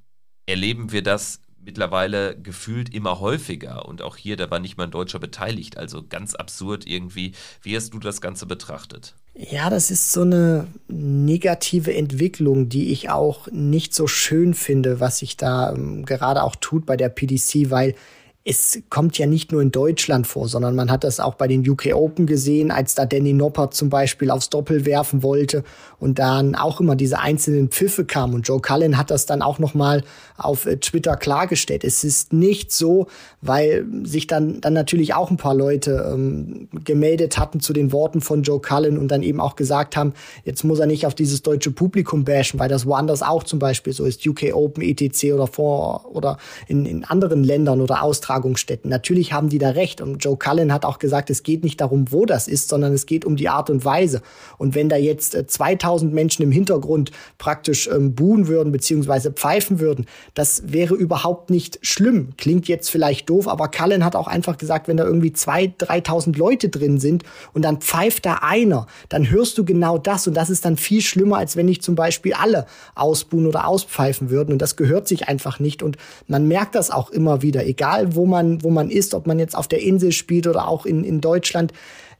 [0.46, 4.90] erleben wir das mittlerweile gefühlt immer häufiger und auch hier, da war nicht mal ein
[4.90, 7.32] Deutscher beteiligt, also ganz absurd irgendwie.
[7.62, 9.14] Wie hast du das Ganze betrachtet?
[9.48, 15.18] Ja, das ist so eine negative Entwicklung, die ich auch nicht so schön finde, was
[15.20, 17.94] sich da ähm, gerade auch tut bei der PDC, weil
[18.42, 21.68] es kommt ja nicht nur in Deutschland vor, sondern man hat das auch bei den
[21.68, 25.62] UK Open gesehen, als da Danny Noppert zum Beispiel aufs Doppel werfen wollte
[25.98, 28.32] und dann auch immer diese einzelnen Pfiffe kamen.
[28.32, 30.04] Und Joe Cullen hat das dann auch nochmal
[30.38, 31.84] auf äh, Twitter klargestellt.
[31.84, 33.08] Es ist nicht so,
[33.42, 38.22] weil sich dann, dann natürlich auch ein paar Leute ähm, gemeldet hatten zu den Worten
[38.22, 40.14] von Joe Cullen und dann eben auch gesagt haben,
[40.46, 43.92] jetzt muss er nicht auf dieses deutsche Publikum bashen, weil das woanders auch zum Beispiel
[43.92, 48.02] so ist, UK Open, ETC oder vor oder in, in anderen Ländern oder
[48.40, 48.90] Austragungsstätten.
[48.90, 50.00] Natürlich haben die da recht.
[50.00, 53.06] Und Joe Cullen hat auch gesagt, es geht nicht darum, wo das ist, sondern es
[53.06, 54.22] geht um die Art und Weise.
[54.58, 59.80] Und wenn da jetzt äh, 2000 Menschen im Hintergrund praktisch ähm, buhen würden, beziehungsweise pfeifen
[59.80, 62.30] würden, das wäre überhaupt nicht schlimm.
[62.36, 66.38] Klingt jetzt vielleicht doof, aber Cullen hat auch einfach gesagt, wenn da irgendwie 2.000, 3.000
[66.38, 70.50] Leute drin sind und dann pfeift da einer, dann hörst du genau das und das
[70.50, 74.62] ist dann viel schlimmer, als wenn nicht zum Beispiel alle ausbuhen oder auspfeifen würden und
[74.62, 78.62] das gehört sich einfach nicht und man merkt das auch immer wieder, egal wo man,
[78.62, 81.72] wo man ist, ob man jetzt auf der Insel spielt oder auch in, in Deutschland,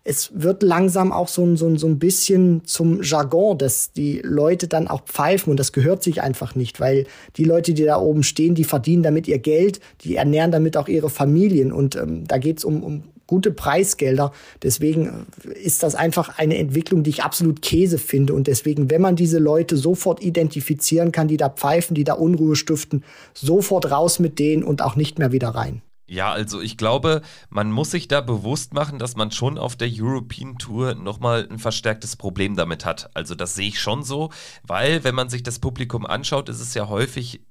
[0.03, 4.89] es wird langsam auch so, so, so ein bisschen zum Jargon, dass die Leute dann
[4.89, 8.55] auch pfeifen und das gehört sich einfach nicht, weil die Leute, die da oben stehen,
[8.55, 12.65] die verdienen damit ihr Geld, die ernähren damit auch ihre Familien und ähm, da geht's
[12.65, 14.33] um, um gute Preisgelder.
[14.63, 18.35] Deswegen äh, ist das einfach eine Entwicklung, die ich absolut Käse finde.
[18.35, 22.57] Und deswegen, wenn man diese Leute sofort identifizieren kann, die da pfeifen, die da Unruhe
[22.57, 25.81] stiften, sofort raus mit denen und auch nicht mehr wieder rein.
[26.11, 29.89] Ja, also ich glaube, man muss sich da bewusst machen, dass man schon auf der
[29.89, 33.11] European Tour nochmal ein verstärktes Problem damit hat.
[33.15, 34.31] Also das sehe ich schon so,
[34.65, 37.43] weil wenn man sich das Publikum anschaut, ist es ja häufig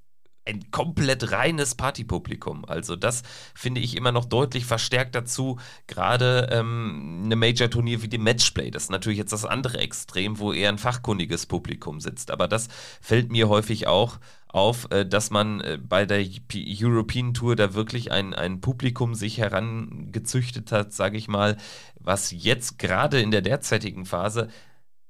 [0.44, 2.66] ein komplett reines Partypublikum.
[2.66, 3.24] Also das
[3.56, 5.58] finde ich immer noch deutlich verstärkt dazu.
[5.88, 10.52] Gerade ähm, eine Major-Turnier wie die Matchplay, das ist natürlich jetzt das andere Extrem, wo
[10.52, 12.30] eher ein fachkundiges Publikum sitzt.
[12.30, 12.68] Aber das
[13.00, 18.12] fällt mir häufig auch auf, äh, dass man äh, bei der European Tour da wirklich
[18.12, 21.56] ein, ein Publikum sich herangezüchtet hat, sage ich mal,
[22.00, 24.50] was jetzt gerade in der derzeitigen Phase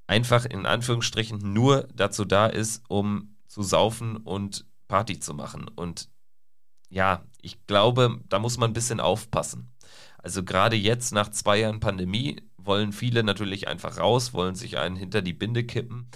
[0.07, 5.69] einfach in Anführungsstrichen nur dazu da ist, um zu saufen und Party zu machen.
[5.73, 6.09] Und
[6.89, 9.71] ja, ich glaube, da muss man ein bisschen aufpassen.
[10.17, 14.97] Also gerade jetzt nach zwei Jahren Pandemie wollen viele natürlich einfach raus, wollen sich einen
[14.97, 16.09] hinter die Binde kippen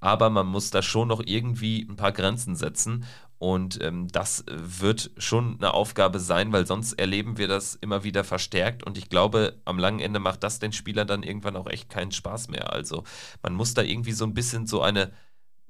[0.00, 3.04] aber man muss da schon noch irgendwie ein paar Grenzen setzen.
[3.38, 8.24] Und ähm, das wird schon eine Aufgabe sein, weil sonst erleben wir das immer wieder
[8.24, 8.82] verstärkt.
[8.82, 12.10] Und ich glaube, am langen Ende macht das den Spielern dann irgendwann auch echt keinen
[12.10, 12.72] Spaß mehr.
[12.72, 13.04] Also
[13.42, 15.12] man muss da irgendwie so ein bisschen so eine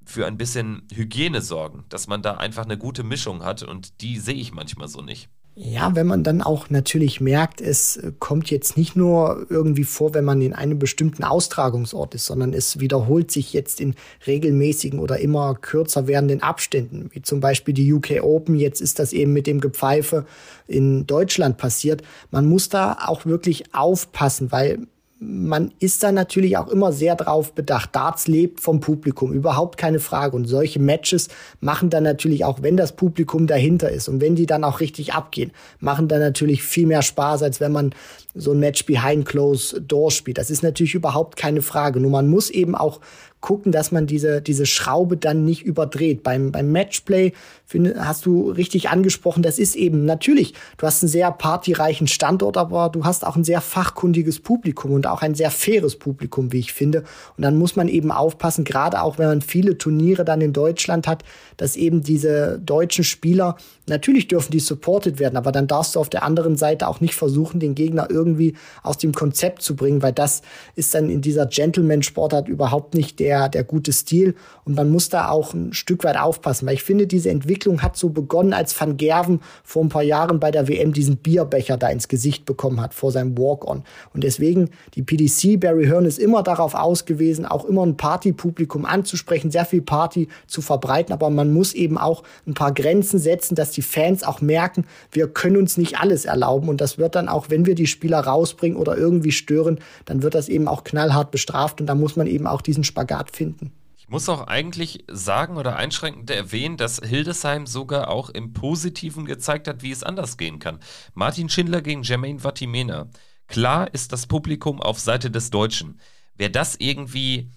[0.09, 4.19] für ein bisschen Hygiene sorgen, dass man da einfach eine gute Mischung hat und die
[4.19, 5.29] sehe ich manchmal so nicht.
[5.61, 10.25] Ja, wenn man dann auch natürlich merkt, es kommt jetzt nicht nur irgendwie vor, wenn
[10.25, 15.57] man in einem bestimmten Austragungsort ist, sondern es wiederholt sich jetzt in regelmäßigen oder immer
[15.57, 18.55] kürzer werdenden Abständen, wie zum Beispiel die UK Open.
[18.55, 20.27] Jetzt ist das eben mit dem Gepfeife
[20.69, 22.03] in Deutschland passiert.
[22.31, 24.87] Man muss da auch wirklich aufpassen, weil
[25.21, 27.91] man ist da natürlich auch immer sehr drauf bedacht.
[27.95, 30.37] Darts lebt vom Publikum, überhaupt keine Frage.
[30.37, 31.29] Und solche Matches
[31.61, 35.15] machen dann natürlich auch, wenn das Publikum dahinter ist und wenn die dann auch richtig
[35.15, 35.51] abgehen,
[35.81, 37.95] machen dann natürlich viel mehr Spaß, als wenn man
[38.35, 40.39] so ein Match behind close doors spielt.
[40.39, 41.99] Das ist natürlich überhaupt keine Frage.
[41.99, 43.01] Nur man muss eben auch
[43.41, 46.23] gucken, dass man diese, diese Schraube dann nicht überdreht.
[46.23, 47.33] Beim, beim Matchplay
[47.65, 52.57] find, hast du richtig angesprochen, das ist eben natürlich, du hast einen sehr partyreichen Standort,
[52.57, 56.59] aber du hast auch ein sehr fachkundiges Publikum und auch ein sehr faires Publikum, wie
[56.59, 57.05] ich finde.
[57.37, 61.07] Und dann muss man eben aufpassen, gerade auch wenn man viele Turniere dann in Deutschland
[61.07, 61.23] hat,
[61.57, 63.57] dass eben diese deutschen Spieler,
[63.89, 67.15] natürlich dürfen die supported werden, aber dann darfst du auf der anderen Seite auch nicht
[67.15, 70.43] versuchen, den Gegner irgendwie aus dem Konzept zu bringen, weil das
[70.75, 74.35] ist dann in dieser Gentleman-Sportart überhaupt nicht der, der gute Stil.
[74.65, 77.97] Und man muss da auch ein Stück weit aufpassen, weil ich finde, diese Entwicklung hat
[77.97, 81.89] so begonnen, als Van Gerven vor ein paar Jahren bei der WM diesen Bierbecher da
[81.89, 83.85] ins Gesicht bekommen hat vor seinem Walk-on.
[84.15, 89.51] Und deswegen, die PDC, Barry Hearn ist immer darauf ausgewiesen, auch immer ein Partypublikum anzusprechen,
[89.51, 93.71] sehr viel Party zu verbreiten, aber man muss eben auch ein paar Grenzen setzen, dass
[93.71, 97.51] die Fans auch merken, wir können uns nicht alles erlauben und das wird dann auch,
[97.51, 101.81] wenn wir die Spieler rausbringen oder irgendwie stören, dann wird das eben auch knallhart bestraft
[101.81, 103.73] und da muss man eben auch diesen Spagat finden.
[104.09, 109.69] Ich muss auch eigentlich sagen oder einschränkend erwähnen, dass Hildesheim sogar auch im Positiven gezeigt
[109.69, 110.79] hat, wie es anders gehen kann.
[111.13, 113.09] Martin Schindler gegen Jermaine Vatimena.
[113.49, 116.01] Klar ist das Publikum auf Seite des Deutschen.
[116.37, 117.51] Wer das irgendwie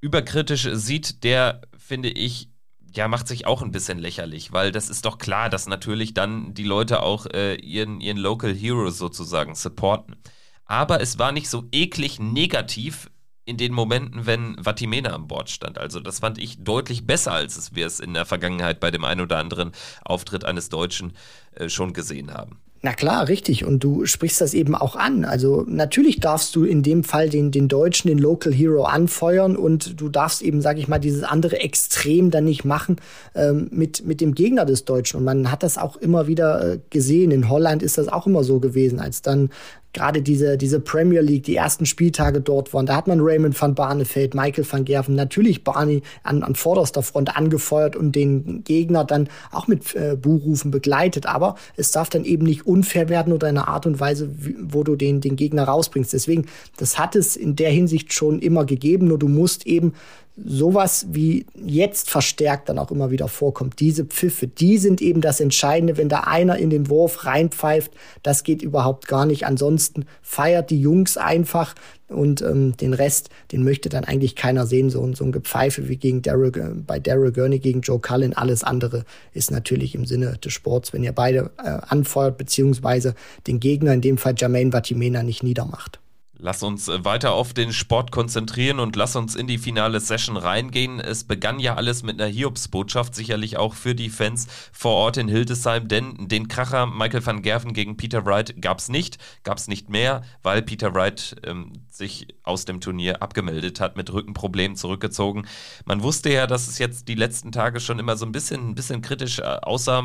[0.00, 2.51] überkritisch sieht, der, finde ich,
[2.94, 6.54] ja, macht sich auch ein bisschen lächerlich, weil das ist doch klar, dass natürlich dann
[6.54, 10.16] die Leute auch äh, ihren, ihren Local Hero sozusagen supporten.
[10.64, 13.10] Aber es war nicht so eklig negativ
[13.44, 15.76] in den Momenten, wenn Vatimena an Bord stand.
[15.76, 19.20] Also das fand ich deutlich besser, als wir es in der Vergangenheit bei dem einen
[19.20, 19.72] oder anderen
[20.04, 21.14] Auftritt eines Deutschen
[21.54, 22.61] äh, schon gesehen haben.
[22.84, 23.64] Na klar, richtig.
[23.64, 25.24] Und du sprichst das eben auch an.
[25.24, 30.00] Also natürlich darfst du in dem Fall den, den Deutschen, den Local Hero anfeuern und
[30.00, 32.96] du darfst eben, sag ich mal, dieses andere Extrem dann nicht machen
[33.36, 35.18] ähm, mit, mit dem Gegner des Deutschen.
[35.18, 37.30] Und man hat das auch immer wieder äh, gesehen.
[37.30, 39.50] In Holland ist das auch immer so gewesen, als dann
[39.92, 43.74] gerade diese, diese Premier League, die ersten Spieltage dort waren, da hat man Raymond van
[43.74, 49.28] Barneveld, Michael van Gerven, natürlich Barney an, an vorderster Front angefeuert und den Gegner dann
[49.50, 51.26] auch mit äh, Buhrufen begleitet.
[51.26, 54.82] Aber es darf dann eben nicht unfair werden oder in einer Art und Weise, wo
[54.82, 56.12] du den, den Gegner rausbringst.
[56.12, 59.92] Deswegen, das hat es in der Hinsicht schon immer gegeben, nur du musst eben
[60.36, 63.80] sowas wie jetzt verstärkt dann auch immer wieder vorkommt.
[63.80, 65.98] Diese Pfiffe, die sind eben das Entscheidende.
[65.98, 67.92] Wenn da einer in den Wurf reinpfeift,
[68.22, 69.46] das geht überhaupt gar nicht.
[69.46, 71.74] Ansonsten feiert die Jungs einfach
[72.08, 74.88] und ähm, den Rest, den möchte dann eigentlich keiner sehen.
[74.88, 78.32] So, so ein Gepfeife wie gegen äh, bei Daryl Gurney gegen Joe Cullen.
[78.32, 83.14] Alles andere ist natürlich im Sinne des Sports, wenn ihr beide äh, anfeuert, beziehungsweise
[83.46, 86.00] den Gegner, in dem Fall Jermaine Vatimena, nicht niedermacht.
[86.44, 90.36] Lass uns äh, weiter auf den Sport konzentrieren und lass uns in die finale Session
[90.36, 90.98] reingehen.
[90.98, 95.28] Es begann ja alles mit einer Hiobsbotschaft, sicherlich auch für die Fans vor Ort in
[95.28, 99.68] Hildesheim, denn den Kracher Michael van Gerven gegen Peter Wright gab es nicht, gab es
[99.68, 105.46] nicht mehr, weil Peter Wright ähm, sich aus dem Turnier abgemeldet hat, mit Rückenproblemen zurückgezogen.
[105.84, 108.74] Man wusste ja, dass es jetzt die letzten Tage schon immer so ein bisschen, ein
[108.74, 110.02] bisschen kritisch äh, aussah,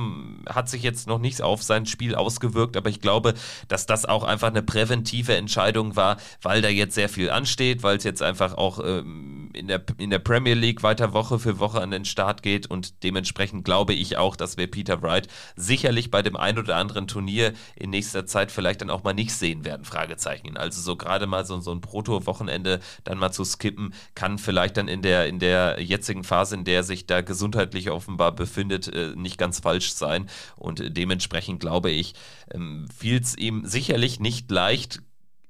[0.47, 3.33] hat sich jetzt noch nicht auf sein Spiel ausgewirkt, aber ich glaube,
[3.69, 7.97] dass das auch einfach eine präventive Entscheidung war, weil da jetzt sehr viel ansteht, weil
[7.97, 11.81] es jetzt einfach auch ähm, in, der, in der Premier League weiter Woche für Woche
[11.81, 16.21] an den Start geht und dementsprechend glaube ich auch, dass wir Peter Wright sicherlich bei
[16.21, 19.85] dem ein oder anderen Turnier in nächster Zeit vielleicht dann auch mal nicht sehen werden,
[19.85, 20.57] Fragezeichen.
[20.57, 24.87] Also so gerade mal so, so ein Proto-Wochenende dann mal zu skippen, kann vielleicht dann
[24.87, 29.37] in der, in der jetzigen Phase, in der sich da gesundheitlich offenbar befindet, äh, nicht
[29.37, 32.13] ganz falsch sein und dementsprechend glaube ich,
[32.53, 35.01] ähm, fiel es ihm sicherlich nicht leicht,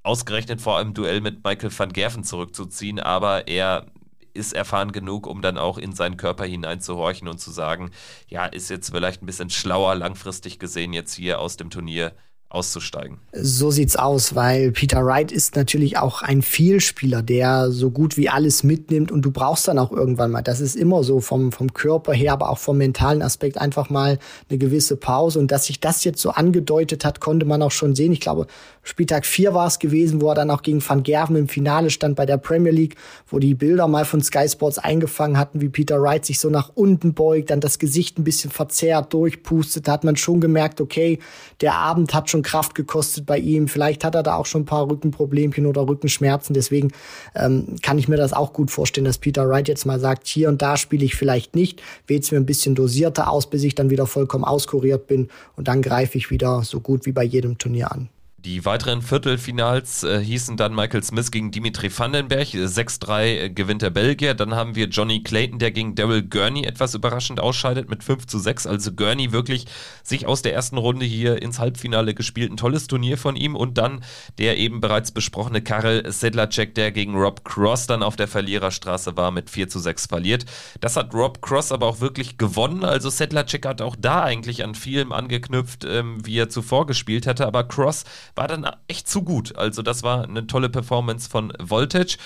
[0.08, 3.88] ausgerechnet vor einem Duell mit Michael van Gerven zurückzuziehen, aber er
[4.34, 7.92] ist erfahren genug, um dann auch in seinen Körper hineinzuhorchen und zu sagen,
[8.30, 12.14] ja, ist jetzt vielleicht ein bisschen schlauer langfristig gesehen, jetzt hier aus dem Turnier
[12.50, 13.18] auszusteigen.
[13.34, 18.30] So sieht's aus, weil Peter Wright ist natürlich auch ein Vielspieler, der so gut wie
[18.30, 21.74] alles mitnimmt und du brauchst dann auch irgendwann mal, das ist immer so vom, vom
[21.74, 24.18] Körper her, aber auch vom mentalen Aspekt einfach mal
[24.50, 27.96] eine gewisse Pause und dass sich das jetzt so angedeutet hat, konnte man auch schon
[27.96, 28.14] sehen.
[28.14, 28.48] Ich glaube,
[28.88, 32.16] Spieltag 4 war es gewesen, wo er dann auch gegen Van Gerven im Finale stand
[32.16, 32.96] bei der Premier League,
[33.28, 36.72] wo die Bilder mal von Sky Sports eingefangen hatten, wie Peter Wright sich so nach
[36.74, 41.20] unten beugt, dann das Gesicht ein bisschen verzerrt, durchpustet, da hat man schon gemerkt, okay,
[41.60, 44.66] der Abend hat schon Kraft gekostet bei ihm, vielleicht hat er da auch schon ein
[44.66, 46.94] paar Rückenproblemchen oder Rückenschmerzen, deswegen
[47.36, 50.48] ähm, kann ich mir das auch gut vorstellen, dass Peter Wright jetzt mal sagt, hier
[50.48, 53.90] und da spiele ich vielleicht nicht, wählt's mir ein bisschen dosierter aus, bis ich dann
[53.90, 57.92] wieder vollkommen auskuriert bin und dann greife ich wieder so gut wie bei jedem Turnier
[57.92, 58.08] an.
[58.46, 62.50] Die weiteren Viertelfinals äh, hießen dann Michael Smith gegen Dimitri Vandenberg.
[62.50, 64.36] 6-3 äh, gewinnt der Belgier.
[64.36, 68.38] Dann haben wir Johnny Clayton, der gegen Daryl Gurney etwas überraschend ausscheidet mit 5 zu
[68.38, 68.68] 6.
[68.68, 69.66] Also Gurney wirklich
[70.04, 72.52] sich aus der ersten Runde hier ins Halbfinale gespielt.
[72.52, 73.56] Ein tolles Turnier von ihm.
[73.56, 74.04] Und dann
[74.38, 79.32] der eben bereits besprochene Karel Sedlacek, der gegen Rob Cross dann auf der Verliererstraße war,
[79.32, 80.46] mit 4 zu 6 verliert.
[80.80, 82.84] Das hat Rob Cross aber auch wirklich gewonnen.
[82.84, 87.48] Also Sedlacek hat auch da eigentlich an vielem angeknüpft, ähm, wie er zuvor gespielt hatte.
[87.48, 88.06] Aber Cross
[88.38, 89.56] war dann echt zu gut.
[89.58, 92.18] Also das war eine tolle Performance von Voltage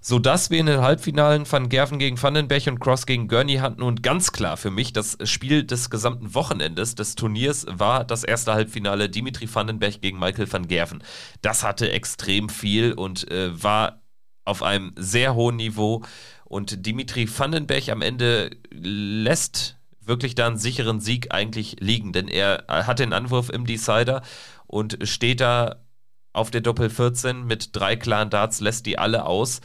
[0.00, 4.02] sodass wir in den Halbfinalen Van Gerven gegen Vandenberg und Cross gegen Gurney hatten und
[4.02, 9.10] ganz klar für mich das Spiel des gesamten Wochenendes des Turniers war das erste Halbfinale
[9.10, 11.02] Dimitri Vandenberg gegen Michael van Gerven.
[11.42, 14.00] Das hatte extrem viel und äh, war
[14.44, 16.02] auf einem sehr hohen Niveau
[16.44, 22.64] und Dimitri Vandenberg am Ende lässt wirklich da einen sicheren Sieg eigentlich liegen, denn er
[22.68, 24.22] hat den Anwurf im Decider
[24.70, 25.84] und steht da
[26.32, 29.60] auf der Doppel 14 mit drei klaren Darts, lässt die alle aus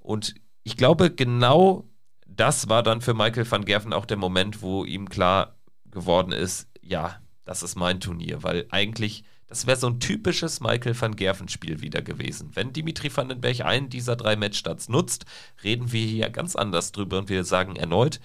[0.00, 1.84] und ich glaube, genau
[2.26, 5.56] das war dann für Michael van Gerven auch der Moment, wo ihm klar
[5.90, 11.00] geworden ist, ja, das ist mein Turnier, weil eigentlich, das wäre so ein typisches Michael
[11.00, 12.50] van Gerven-Spiel wieder gewesen.
[12.54, 15.24] Wenn Dimitri Vandenberg einen dieser drei Matchstarts nutzt,
[15.62, 18.20] reden wir hier ganz anders drüber und wir sagen erneut,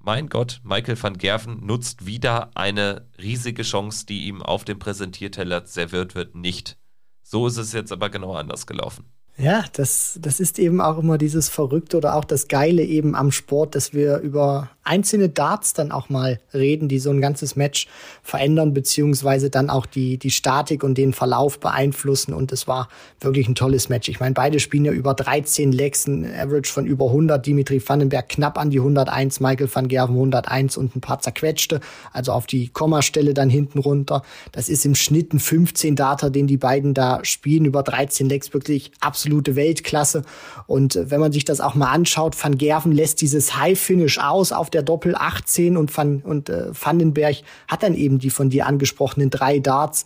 [0.00, 5.66] mein Gott, Michael van Gerven nutzt wieder eine riesige Chance, die ihm auf dem Präsentierteller
[5.66, 6.78] serviert wird, nicht.
[7.22, 9.12] So ist es jetzt aber genau anders gelaufen.
[9.40, 13.30] Ja, das, das ist eben auch immer dieses Verrückte oder auch das Geile eben am
[13.30, 17.86] Sport, dass wir über einzelne Darts dann auch mal reden, die so ein ganzes Match
[18.22, 22.32] verändern, beziehungsweise dann auch die, die Statik und den Verlauf beeinflussen.
[22.32, 22.88] Und es war
[23.20, 24.08] wirklich ein tolles Match.
[24.08, 27.44] Ich meine, beide spielen ja über 13 Legs, ein Average von über 100.
[27.44, 31.80] Dimitri Vandenberg knapp an die 101, Michael van Gerven 101 und ein paar zerquetschte,
[32.12, 34.22] also auf die Kommastelle dann hinten runter.
[34.52, 38.54] Das ist im Schnitt ein 15 Data, den die beiden da spielen, über 13 Legs,
[38.54, 38.90] wirklich
[39.28, 40.22] absolute Weltklasse.
[40.66, 44.18] Und äh, wenn man sich das auch mal anschaut, Van Gerven lässt dieses High Finish
[44.18, 48.30] aus auf der der Doppel 18 und, Van, und äh, Vandenberg hat dann eben die
[48.30, 50.04] von dir angesprochenen drei Darts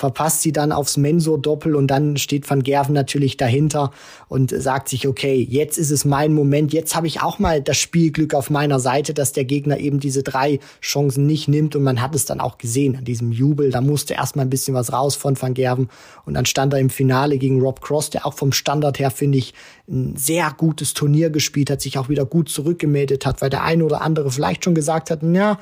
[0.00, 3.90] verpasst sie dann aufs Mensur-Doppel und dann steht Van Gerven natürlich dahinter
[4.28, 7.76] und sagt sich, okay, jetzt ist es mein Moment, jetzt habe ich auch mal das
[7.76, 12.00] Spielglück auf meiner Seite, dass der Gegner eben diese drei Chancen nicht nimmt und man
[12.00, 15.16] hat es dann auch gesehen an diesem Jubel, da musste erstmal ein bisschen was raus
[15.16, 15.90] von Van Gerven
[16.24, 19.36] und dann stand er im Finale gegen Rob Cross, der auch vom Standard her, finde
[19.36, 19.52] ich,
[19.86, 23.84] ein sehr gutes Turnier gespielt hat, sich auch wieder gut zurückgemeldet hat, weil der eine
[23.84, 25.58] oder andere vielleicht schon gesagt hat, ja,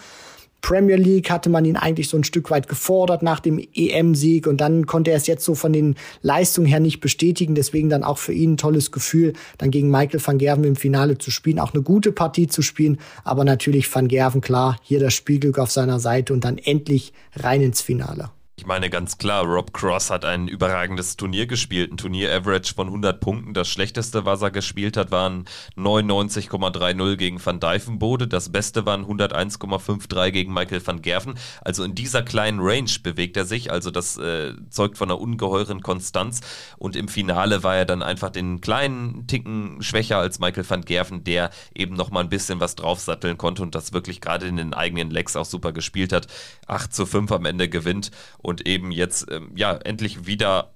[0.61, 4.61] Premier League hatte man ihn eigentlich so ein Stück weit gefordert nach dem EM-Sieg und
[4.61, 7.55] dann konnte er es jetzt so von den Leistungen her nicht bestätigen.
[7.55, 11.19] Deswegen dann auch für ihn ein tolles Gefühl, dann gegen Michael van Gerven im Finale
[11.19, 12.99] zu spielen, auch eine gute Partie zu spielen.
[13.25, 17.63] Aber natürlich van Gerven klar, hier das Spielglück auf seiner Seite und dann endlich rein
[17.63, 18.31] ins Finale.
[18.59, 23.21] Ich meine ganz klar, Rob Cross hat ein überragendes Turnier gespielt, ein Turnier-Average von 100
[23.21, 23.55] Punkten.
[23.55, 25.45] Das schlechteste, was er gespielt hat, waren
[25.77, 28.27] 99,30 gegen Van Dijvenbode.
[28.27, 31.35] Das beste waren 101,53 gegen Michael van Gerven.
[31.61, 33.71] Also in dieser kleinen Range bewegt er sich.
[33.71, 36.41] Also das äh, zeugt von einer ungeheuren Konstanz.
[36.79, 41.23] Und im Finale war er dann einfach den kleinen Ticken schwächer als Michael van Gerven,
[41.23, 44.75] der eben noch mal ein bisschen was draufsatteln konnte und das wirklich gerade in den
[44.75, 46.27] eigenen Legs auch super gespielt hat.
[46.67, 48.11] 8 zu 5 am Ende gewinnt
[48.49, 50.75] und eben jetzt ähm, ja endlich wieder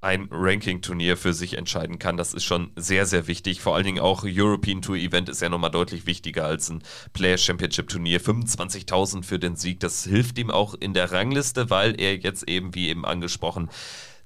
[0.00, 2.16] ein Ranking-Turnier für sich entscheiden kann.
[2.16, 3.60] Das ist schon sehr, sehr wichtig.
[3.60, 7.42] Vor allen Dingen auch European Tour Event ist ja nochmal deutlich wichtiger als ein Players
[7.42, 8.20] Championship Turnier.
[8.20, 12.74] 25.000 für den Sieg, das hilft ihm auch in der Rangliste, weil er jetzt eben,
[12.76, 13.70] wie eben angesprochen,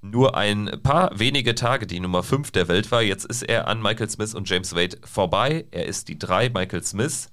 [0.03, 3.01] nur ein paar wenige Tage die Nummer 5 der Welt war.
[3.01, 5.65] Jetzt ist er an Michael Smith und James Wade vorbei.
[5.71, 7.32] Er ist die 3, Michael Smith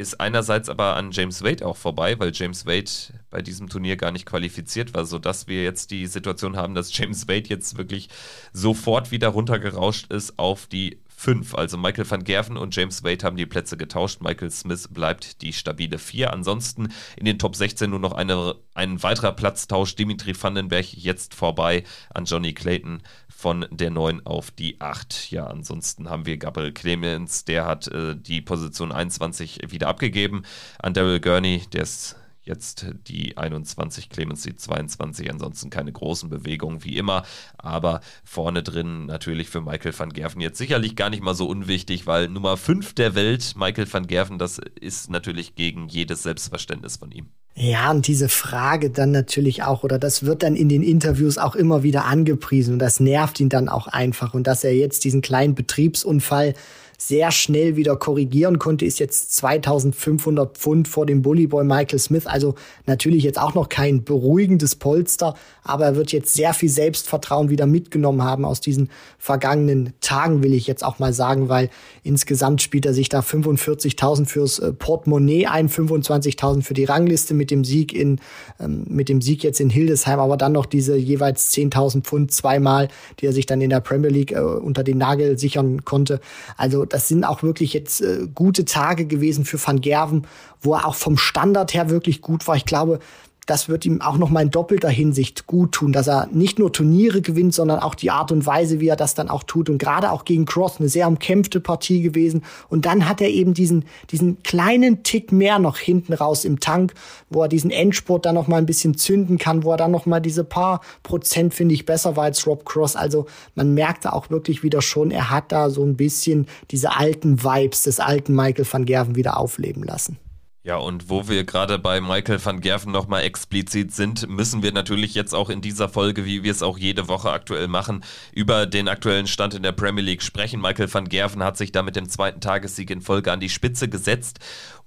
[0.00, 2.90] ist einerseits aber an James Wade auch vorbei, weil James Wade
[3.28, 7.28] bei diesem Turnier gar nicht qualifiziert war, sodass wir jetzt die Situation haben, dass James
[7.28, 8.08] Wade jetzt wirklich
[8.54, 11.54] sofort wieder runtergerauscht ist auf die 5.
[11.54, 14.22] Also Michael van Gerven und James Wade haben die Plätze getauscht.
[14.22, 16.32] Michael Smith bleibt die stabile 4.
[16.32, 19.96] Ansonsten in den Top 16 nur noch eine, ein weiterer Platztausch.
[19.96, 21.84] Dimitri Vandenberg jetzt vorbei
[22.14, 23.02] an Johnny Clayton
[23.40, 25.30] von der 9 auf die 8.
[25.30, 30.42] Ja, ansonsten haben wir Gabriel Clemens, der hat äh, die Position 21 wieder abgegeben
[30.78, 36.82] an Daryl Gurney, der ist Jetzt die 21, Clemens die 22, ansonsten keine großen Bewegungen
[36.84, 37.22] wie immer.
[37.58, 42.06] Aber vorne drin natürlich für Michael van Gerven jetzt sicherlich gar nicht mal so unwichtig,
[42.06, 47.12] weil Nummer 5 der Welt, Michael van Gerven, das ist natürlich gegen jedes Selbstverständnis von
[47.12, 47.30] ihm.
[47.62, 51.54] Ja, und diese Frage dann natürlich auch, oder das wird dann in den Interviews auch
[51.54, 54.32] immer wieder angepriesen und das nervt ihn dann auch einfach.
[54.32, 56.54] Und dass er jetzt diesen kleinen Betriebsunfall
[57.00, 62.26] sehr schnell wieder korrigieren konnte, ist jetzt 2500 Pfund vor dem Bullyboy Michael Smith.
[62.26, 67.48] Also natürlich jetzt auch noch kein beruhigendes Polster, aber er wird jetzt sehr viel Selbstvertrauen
[67.48, 71.70] wieder mitgenommen haben aus diesen vergangenen Tagen, will ich jetzt auch mal sagen, weil
[72.02, 77.50] insgesamt spielt er sich da 45.000 fürs äh, Portemonnaie ein, 25.000 für die Rangliste mit
[77.50, 78.20] dem Sieg in,
[78.60, 82.88] ähm, mit dem Sieg jetzt in Hildesheim, aber dann noch diese jeweils 10.000 Pfund zweimal,
[83.20, 86.20] die er sich dann in der Premier League äh, unter den Nagel sichern konnte.
[86.58, 90.26] Also das sind auch wirklich jetzt äh, gute Tage gewesen für Van Gerven,
[90.60, 92.56] wo er auch vom Standard her wirklich gut war.
[92.56, 93.00] Ich glaube,
[93.46, 96.72] das wird ihm auch noch mal in doppelter Hinsicht gut tun, dass er nicht nur
[96.72, 99.68] Turniere gewinnt, sondern auch die Art und Weise, wie er das dann auch tut.
[99.68, 102.42] Und gerade auch gegen Cross eine sehr umkämpfte Partie gewesen.
[102.68, 106.94] Und dann hat er eben diesen, diesen kleinen Tick mehr noch hinten raus im Tank,
[107.28, 110.06] wo er diesen Endspurt dann noch mal ein bisschen zünden kann, wo er dann noch
[110.06, 112.96] mal diese paar Prozent, finde ich, besser war als Rob Cross.
[112.96, 117.42] Also man merkte auch wirklich wieder schon, er hat da so ein bisschen diese alten
[117.42, 120.18] Vibes des alten Michael van Gerven wieder aufleben lassen.
[120.62, 125.14] Ja, und wo wir gerade bei Michael van Gerven nochmal explizit sind, müssen wir natürlich
[125.14, 128.86] jetzt auch in dieser Folge, wie wir es auch jede Woche aktuell machen, über den
[128.86, 130.60] aktuellen Stand in der Premier League sprechen.
[130.60, 133.88] Michael van Gerven hat sich da mit dem zweiten Tagessieg in Folge an die Spitze
[133.88, 134.40] gesetzt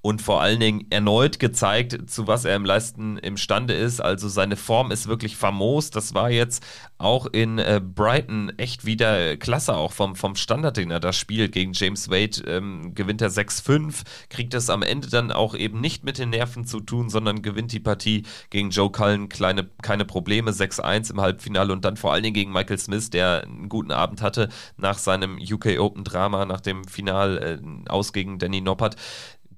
[0.03, 4.01] und vor allen Dingen erneut gezeigt, zu was er im Leisten imstande ist.
[4.01, 5.91] Also seine Form ist wirklich famos.
[5.91, 6.61] Das war jetzt
[6.97, 11.53] auch in äh, Brighton echt wieder klasse, auch vom, vom Standard, den er da spielt.
[11.53, 16.03] Gegen James Wade ähm, gewinnt er 6-5, kriegt es am Ende dann auch eben nicht
[16.03, 20.51] mit den Nerven zu tun, sondern gewinnt die Partie gegen Joe Cullen kleine, keine Probleme,
[20.51, 24.21] 6-1 im Halbfinale und dann vor allen Dingen gegen Michael Smith, der einen guten Abend
[24.21, 28.97] hatte nach seinem UK Open Drama, nach dem Final äh, aus gegen Danny Noppert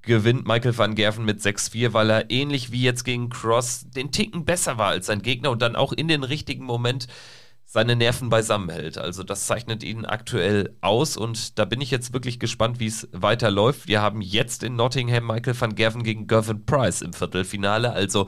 [0.05, 4.45] gewinnt Michael van Gerven mit 6-4, weil er ähnlich wie jetzt gegen Cross den Ticken
[4.45, 7.07] besser war als sein Gegner und dann auch in den richtigen Moment
[7.65, 8.97] seine Nerven beisammen hält.
[8.97, 13.09] Also das zeichnet ihn aktuell aus und da bin ich jetzt wirklich gespannt, wie es
[13.11, 13.87] weiterläuft.
[13.87, 17.91] Wir haben jetzt in Nottingham Michael van Gerven gegen Gervin Price im Viertelfinale.
[17.91, 18.27] Also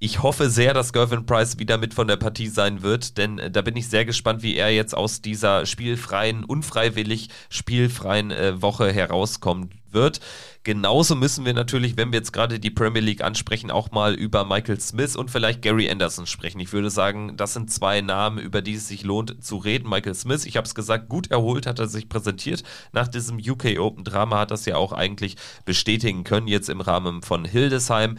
[0.00, 3.50] ich hoffe sehr, dass Gervin Price wieder mit von der Partie sein wird, denn äh,
[3.50, 8.92] da bin ich sehr gespannt, wie er jetzt aus dieser spielfreien, unfreiwillig spielfreien äh, Woche
[8.92, 10.20] herauskommen wird.
[10.62, 14.44] Genauso müssen wir natürlich, wenn wir jetzt gerade die Premier League ansprechen, auch mal über
[14.44, 16.60] Michael Smith und vielleicht Gary Anderson sprechen.
[16.60, 19.88] Ich würde sagen, das sind zwei Namen, über die es sich lohnt zu reden.
[19.88, 22.62] Michael Smith, ich habe es gesagt, gut erholt hat er sich präsentiert.
[22.92, 27.22] Nach diesem UK Open Drama hat das ja auch eigentlich bestätigen können, jetzt im Rahmen
[27.22, 28.18] von Hildesheim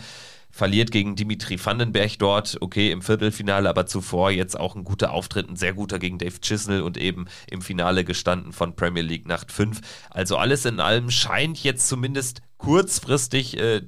[0.52, 5.50] verliert gegen Dimitri Vandenberg dort, okay, im Viertelfinale, aber zuvor jetzt auch ein guter Auftritt,
[5.50, 9.52] ein sehr guter gegen Dave Chisnell und eben im Finale gestanden von Premier League Nacht
[9.52, 9.82] 5.
[10.10, 13.82] Also alles in allem scheint jetzt zumindest kurzfristig äh,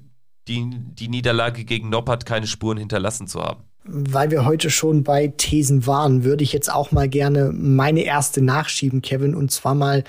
[0.48, 3.64] die, die Niederlage gegen Noppert keine Spuren hinterlassen zu haben.
[3.84, 8.40] Weil wir heute schon bei Thesen waren, würde ich jetzt auch mal gerne meine erste
[8.42, 10.04] nachschieben, Kevin, und zwar mal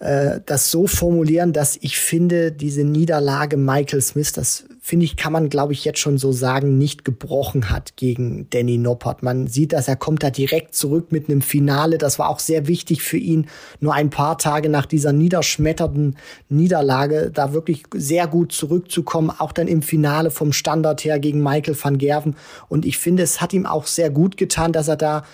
[0.00, 5.32] äh, das so formulieren, dass ich finde, diese Niederlage Michael Smith, das finde ich, kann
[5.32, 9.22] man, glaube ich, jetzt schon so sagen, nicht gebrochen hat gegen Danny Noppert.
[9.22, 11.96] Man sieht, dass er kommt da direkt zurück mit einem Finale.
[11.96, 13.46] Das war auch sehr wichtig für ihn,
[13.80, 16.16] nur ein paar Tage nach dieser niederschmetternden
[16.50, 21.78] Niederlage da wirklich sehr gut zurückzukommen, auch dann im Finale vom Standard her gegen Michael
[21.82, 22.36] van Gerven.
[22.68, 25.24] Und ich finde, es hat ihm auch sehr gut getan, dass er da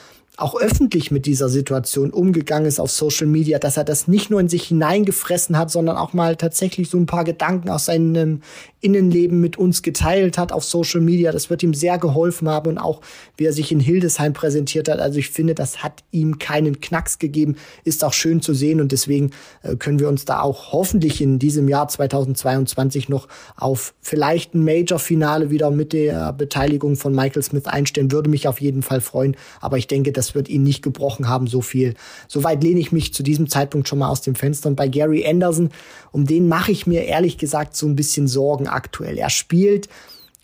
[0.41, 4.41] auch öffentlich mit dieser Situation umgegangen ist auf Social Media, dass er das nicht nur
[4.41, 8.41] in sich hineingefressen hat, sondern auch mal tatsächlich so ein paar Gedanken aus seinem
[8.81, 11.33] Innenleben mit uns geteilt hat auf Social Media.
[11.33, 13.01] Das wird ihm sehr geholfen haben und auch
[13.37, 15.01] wie er sich in Hildesheim präsentiert hat.
[15.01, 18.93] Also ich finde, das hat ihm keinen Knacks gegeben, ist auch schön zu sehen und
[18.93, 24.55] deswegen äh, können wir uns da auch hoffentlich in diesem Jahr 2022 noch auf vielleicht
[24.55, 28.13] ein Major-Finale wieder mit der Beteiligung von Michael Smith einstellen.
[28.13, 31.47] Würde mich auf jeden Fall freuen, aber ich denke, das wird ihn nicht gebrochen haben,
[31.47, 31.95] so viel.
[32.29, 34.71] Soweit lehne ich mich zu diesem Zeitpunkt schon mal aus dem Fenster.
[34.71, 35.71] Und bei Gary Anderson,
[36.13, 39.19] um den mache ich mir ehrlich gesagt so ein bisschen Sorgen aktuell.
[39.19, 39.89] Er spielt,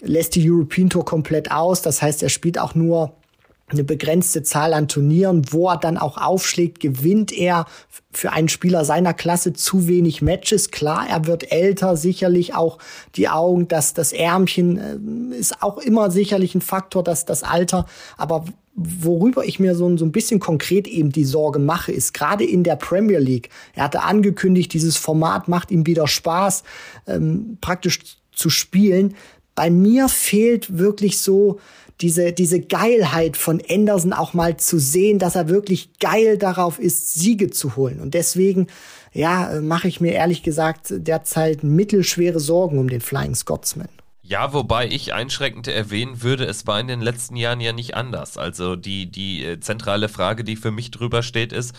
[0.01, 1.83] lässt die European Tour komplett aus.
[1.83, 3.14] Das heißt, er spielt auch nur
[3.68, 7.66] eine begrenzte Zahl an Turnieren, wo er dann auch aufschlägt, gewinnt er
[8.12, 10.70] für einen Spieler seiner Klasse zu wenig Matches.
[10.70, 12.79] Klar, er wird älter, sicherlich auch
[13.16, 17.87] die Augen, dass das Ärmchen äh, ist auch immer sicherlich ein Faktor, dass das Alter.
[18.16, 18.45] Aber
[18.77, 22.62] worüber ich mir so, so ein bisschen konkret eben die Sorge mache, ist gerade in
[22.62, 23.49] der Premier League.
[23.74, 26.62] Er hatte angekündigt, dieses Format macht ihm wieder Spaß,
[27.07, 28.01] ähm, praktisch
[28.33, 29.14] zu spielen.
[29.55, 31.59] Bei mir fehlt wirklich so
[32.03, 37.14] diese, diese Geilheit von Anderson auch mal zu sehen, dass er wirklich geil darauf ist,
[37.14, 38.01] Siege zu holen.
[38.01, 38.66] Und deswegen,
[39.14, 43.89] ja, mache ich mir ehrlich gesagt derzeit mittelschwere Sorgen um den Flying Scotsman.
[44.29, 48.37] Ja, wobei ich einschränkend erwähnen würde, es war in den letzten Jahren ja nicht anders.
[48.37, 51.77] Also die, die äh, zentrale Frage, die für mich drüber steht, ist,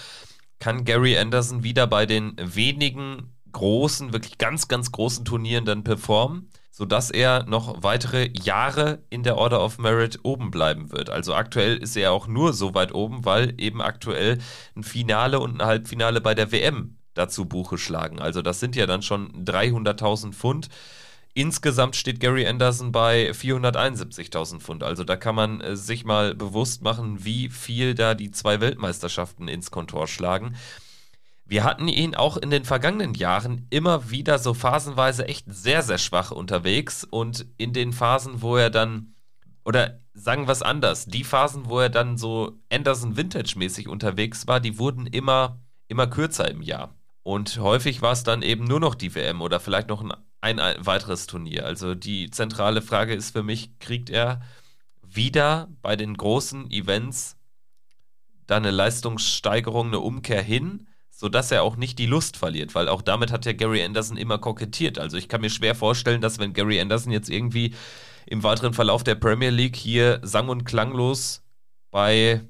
[0.57, 6.49] kann Gary Anderson wieder bei den wenigen großen, wirklich ganz, ganz großen Turnieren dann performen,
[6.71, 11.09] sodass er noch weitere Jahre in der Order of Merit oben bleiben wird.
[11.09, 14.37] Also aktuell ist er auch nur so weit oben, weil eben aktuell
[14.73, 18.19] ein Finale und ein Halbfinale bei der WM dazu Buche schlagen.
[18.21, 20.69] Also das sind ja dann schon 300.000 Pfund
[21.37, 24.81] Insgesamt steht Gary Anderson bei 471.000 Pfund.
[24.81, 29.47] Also da kann man äh, sich mal bewusst machen, wie viel da die zwei Weltmeisterschaften
[29.47, 30.55] ins Kontor schlagen.
[31.45, 35.99] Wir hatten ihn auch in den vergangenen Jahren immer wieder so phasenweise echt sehr, sehr
[35.99, 39.13] schwach unterwegs und in den Phasen, wo er dann
[39.63, 44.59] oder sagen wir es anders, die Phasen, wo er dann so Anderson Vintage-mäßig unterwegs war,
[44.59, 46.95] die wurden immer, immer kürzer im Jahr.
[47.21, 50.57] Und häufig war es dann eben nur noch die WM oder vielleicht noch ein, ein,
[50.79, 51.65] weiteres Turnier.
[51.65, 54.41] Also die zentrale Frage ist für mich, kriegt er
[55.01, 57.37] wieder bei den großen Events
[58.45, 63.01] da eine Leistungssteigerung, eine Umkehr hin, sodass er auch nicht die Lust verliert, weil auch
[63.01, 64.99] damit hat ja Gary Anderson immer kokettiert.
[64.99, 67.73] Also ich kann mir schwer vorstellen, dass wenn Gary Anderson jetzt irgendwie
[68.25, 71.43] im weiteren Verlauf der Premier League hier sang- und klanglos
[71.91, 72.41] bei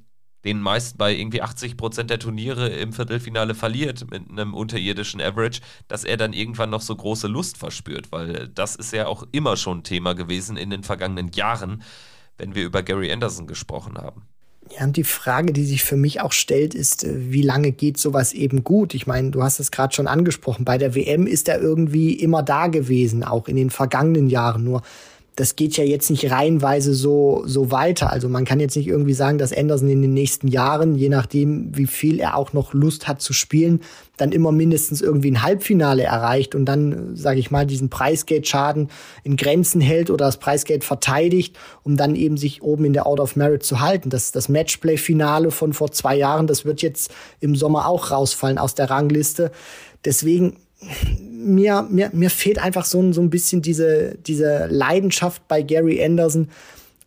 [0.48, 5.60] den meisten bei irgendwie 80 Prozent der Turniere im Viertelfinale verliert mit einem unterirdischen Average,
[5.88, 9.58] dass er dann irgendwann noch so große Lust verspürt, weil das ist ja auch immer
[9.58, 11.84] schon Thema gewesen in den vergangenen Jahren,
[12.38, 14.24] wenn wir über Gary Anderson gesprochen haben.
[14.78, 17.98] Ja, und die Frage, die sich für mich auch stellt, ist, äh, wie lange geht
[17.98, 18.94] sowas eben gut?
[18.94, 22.44] Ich meine, du hast es gerade schon angesprochen, bei der WM ist er irgendwie immer
[22.44, 24.64] da gewesen, auch in den vergangenen Jahren.
[24.64, 24.82] Nur
[25.38, 28.12] das geht ja jetzt nicht reihenweise so, so weiter.
[28.12, 31.78] Also man kann jetzt nicht irgendwie sagen, dass Anderson in den nächsten Jahren, je nachdem,
[31.78, 33.82] wie viel er auch noch Lust hat zu spielen,
[34.18, 38.90] dann immer mindestens irgendwie ein Halbfinale erreicht und dann, sage ich mal, diesen Preisgeldschaden
[39.24, 43.20] in Grenzen hält oder das Preisgeld verteidigt, um dann eben sich oben in der Out
[43.20, 44.10] of Merit zu halten.
[44.10, 48.74] Das, das Matchplay-Finale von vor zwei Jahren, das wird jetzt im Sommer auch rausfallen aus
[48.74, 49.52] der Rangliste.
[50.04, 50.58] Deswegen
[51.48, 56.50] mir, mir, mir fehlt einfach so, so ein bisschen diese, diese Leidenschaft bei Gary Anderson,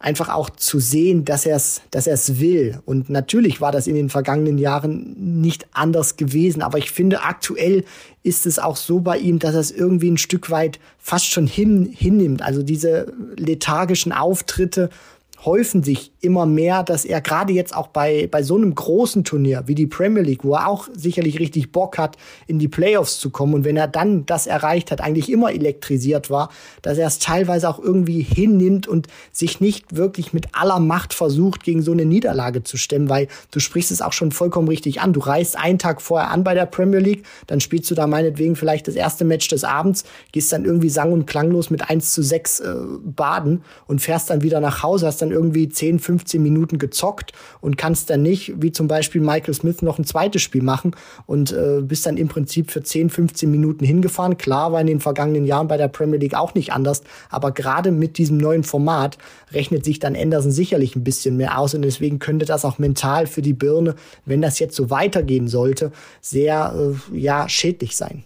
[0.01, 2.81] einfach auch zu sehen, dass er es dass will.
[2.87, 7.85] Und natürlich war das in den vergangenen Jahren nicht anders gewesen, aber ich finde, aktuell
[8.23, 11.47] ist es auch so bei ihm, dass er es irgendwie ein Stück weit fast schon
[11.47, 12.41] hin, hinnimmt.
[12.41, 14.89] Also diese lethargischen Auftritte
[15.45, 19.63] häufen sich immer mehr, dass er gerade jetzt auch bei, bei so einem großen Turnier
[19.67, 22.17] wie die Premier League, wo er auch sicherlich richtig Bock hat,
[22.47, 26.29] in die Playoffs zu kommen und wenn er dann das erreicht hat, eigentlich immer elektrisiert
[26.29, 26.51] war,
[26.83, 31.65] dass er es teilweise auch irgendwie hinnimmt und sich nicht wirklich mit aller Macht versucht,
[31.65, 35.13] gegen so eine Niederlage zu stemmen, weil du sprichst es auch schon vollkommen richtig an.
[35.13, 38.57] Du reist einen Tag vorher an bei der Premier League, dann spielst du da meinetwegen
[38.57, 42.23] vielleicht das erste Match des Abends, gehst dann irgendwie sang- und klanglos mit 1 zu
[42.23, 42.75] 6 äh,
[43.05, 47.33] baden und fährst dann wieder nach Hause, hast dann dann irgendwie 10, 15 Minuten gezockt
[47.61, 50.93] und kannst dann nicht, wie zum Beispiel Michael Smith, noch ein zweites Spiel machen
[51.27, 54.39] und äh, bist dann im Prinzip für 10, 15 Minuten hingefahren.
[54.39, 57.93] Klar war in den vergangenen Jahren bei der Premier League auch nicht anders, aber gerade
[57.93, 59.19] mit diesem neuen Format
[59.53, 63.27] rechnet sich dann Anderson sicherlich ein bisschen mehr aus und deswegen könnte das auch mental
[63.27, 66.75] für die Birne, wenn das jetzt so weitergehen sollte, sehr
[67.13, 68.25] äh, ja schädlich sein.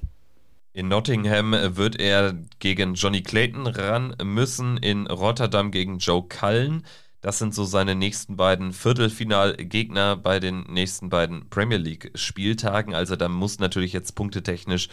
[0.77, 6.85] In Nottingham wird er gegen Johnny Clayton ran müssen, in Rotterdam gegen Joe Cullen.
[7.21, 12.93] Das sind so seine nächsten beiden Viertelfinalgegner bei den nächsten beiden Premier League Spieltagen.
[12.93, 14.89] Also da muss natürlich jetzt punktetechnisch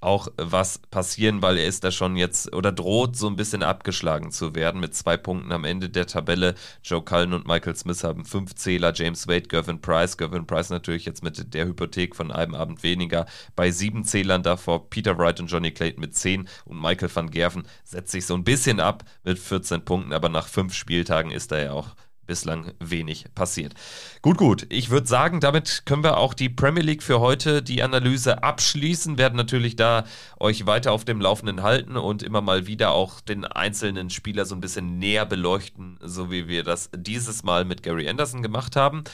[0.00, 4.30] auch was passieren, weil er ist da schon jetzt oder droht so ein bisschen abgeschlagen
[4.30, 6.54] zu werden mit zwei Punkten am Ende der Tabelle.
[6.84, 10.16] Joe Cullen und Michael Smith haben fünf Zähler, James Wade, Gervin Price.
[10.16, 14.88] Gervin Price natürlich jetzt mit der Hypothek von einem Abend weniger bei sieben Zählern davor.
[14.90, 18.44] Peter Wright und Johnny Clayton mit zehn und Michael van Gerven setzt sich so ein
[18.44, 21.96] bisschen ab mit 14 Punkten, aber nach fünf Spieltagen ist er ja auch
[22.26, 23.74] bislang wenig passiert.
[24.22, 24.66] Gut, gut.
[24.68, 29.18] Ich würde sagen, damit können wir auch die Premier League für heute die Analyse abschließen.
[29.18, 30.04] Werden natürlich da
[30.38, 34.54] euch weiter auf dem Laufenden halten und immer mal wieder auch den einzelnen Spieler so
[34.54, 39.04] ein bisschen näher beleuchten, so wie wir das dieses Mal mit Gary Anderson gemacht haben.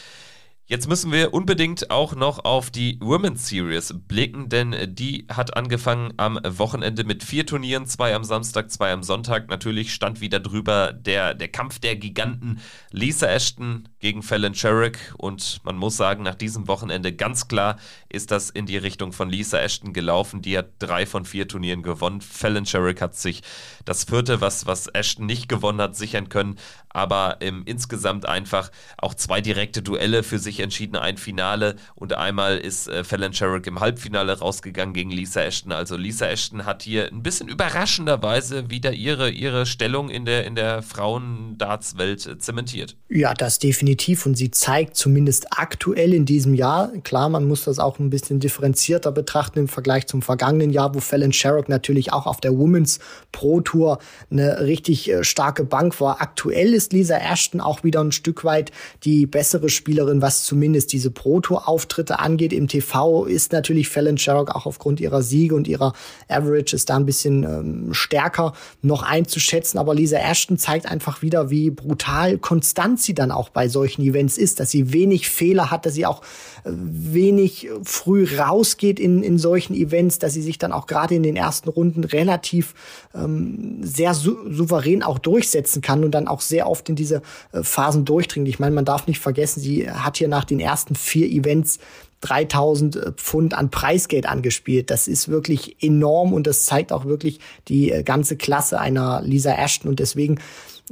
[0.73, 6.15] Jetzt müssen wir unbedingt auch noch auf die Women's Series blicken, denn die hat angefangen
[6.17, 9.51] am Wochenende mit vier Turnieren, zwei am Samstag, zwei am Sonntag.
[9.51, 12.59] Natürlich stand wieder drüber der, der Kampf der Giganten
[12.91, 17.77] Lisa Ashton gegen Fallon Sherrick und man muss sagen, nach diesem Wochenende ganz klar
[18.09, 20.41] ist das in die Richtung von Lisa Ashton gelaufen.
[20.41, 22.23] Die hat drei von vier Turnieren gewonnen.
[22.23, 23.43] Fallon Sherrick hat sich
[23.85, 26.57] das vierte, was, was Ashton nicht gewonnen hat, sichern können,
[26.89, 32.57] aber ähm, insgesamt einfach auch zwei direkte Duelle für sich entschieden, ein Finale und einmal
[32.57, 35.73] ist äh, Fallon Sherrick im Halbfinale rausgegangen gegen Lisa Ashton.
[35.73, 40.55] Also Lisa Ashton hat hier ein bisschen überraschenderweise wieder ihre, ihre Stellung in der, in
[40.55, 42.97] der Frauendartswelt äh, zementiert.
[43.09, 47.79] Ja, das definitiv und sie zeigt zumindest aktuell in diesem Jahr, klar, man muss das
[47.79, 52.27] auch ein bisschen differenzierter betrachten im Vergleich zum vergangenen Jahr, wo Fallon Sherrick natürlich auch
[52.27, 53.01] auf der Women's
[53.33, 53.99] Pro Tour
[54.31, 56.21] eine richtig äh, starke Bank war.
[56.21, 58.71] Aktuell ist Lisa Ashton auch wieder ein Stück weit
[59.05, 62.53] die bessere Spielerin, was zumindest diese Proto-Auftritte angeht.
[62.53, 65.93] Im TV ist natürlich Fallon Sherrock auch aufgrund ihrer Siege und ihrer
[66.29, 69.79] Averages da ein bisschen ähm, stärker noch einzuschätzen.
[69.79, 74.39] Aber Lisa Ashton zeigt einfach wieder, wie brutal konstant sie dann auch bei solchen Events
[74.39, 76.23] ist, dass sie wenig Fehler hat, dass sie auch
[76.65, 81.23] äh, wenig früh rausgeht in, in solchen Events, dass sie sich dann auch gerade in
[81.23, 82.75] den ersten Runden relativ
[83.15, 87.23] ähm, sehr sou souverän auch durchsetzen kann und dann auch sehr oft in diese
[87.53, 88.49] äh, Phasen durchdringt.
[88.49, 91.79] Ich meine, man darf nicht vergessen, sie hat hier nach den ersten vier Events
[92.23, 94.91] 3000 äh, Pfund an Preisgeld angespielt.
[94.91, 99.53] Das ist wirklich enorm und das zeigt auch wirklich die äh, ganze Klasse einer Lisa
[99.53, 100.41] Ashton und deswegen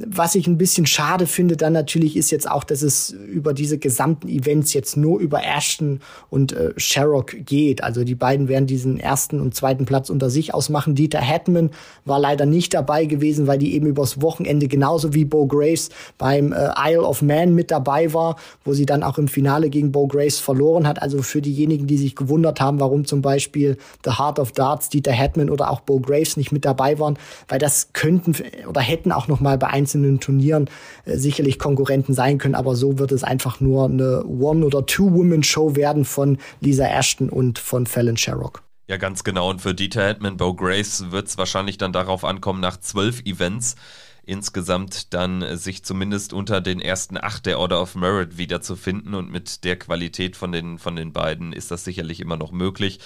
[0.06, 3.78] was ich ein bisschen schade finde dann natürlich ist jetzt auch, dass es über diese
[3.78, 7.84] gesamten Events jetzt nur über Ashton und äh, Sherrock geht.
[7.84, 10.94] Also die beiden werden diesen ersten und zweiten Platz unter sich ausmachen.
[10.94, 11.70] Dieter Hetman
[12.04, 16.52] war leider nicht dabei gewesen, weil die eben übers Wochenende genauso wie Bo Graves beim
[16.52, 20.06] äh, Isle of Man mit dabei war, wo sie dann auch im Finale gegen Bo
[20.06, 21.02] Graves verloren hat.
[21.02, 25.12] Also für diejenigen, die sich gewundert haben, warum zum Beispiel The Heart of Darts, Dieter
[25.12, 28.34] Hetman oder auch Bo Graves nicht mit dabei waren, weil das könnten
[28.68, 30.68] oder hätten auch noch mal bei einzelnen Turnieren
[31.04, 35.76] äh, sicherlich Konkurrenten sein können, aber so wird es einfach nur eine One- oder Two-Women-Show
[35.76, 38.62] werden von Lisa Ashton und von Fallon Sherrock.
[38.88, 39.50] Ja, ganz genau.
[39.50, 43.76] Und für Dieter Hetman, Bo Grace wird es wahrscheinlich dann darauf ankommen, nach zwölf Events
[44.22, 49.14] insgesamt dann sich zumindest unter den ersten acht der Order of Merit wiederzufinden.
[49.14, 52.98] Und mit der Qualität von den, von den beiden ist das sicherlich immer noch möglich.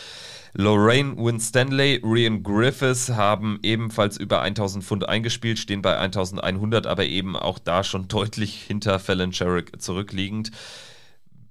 [0.57, 7.35] Lorraine Winstanley, Rian Griffiths haben ebenfalls über 1000 Pfund eingespielt, stehen bei 1100, aber eben
[7.35, 10.53] auch da schon deutlich hinter Fallon Sherrick zurückliegend.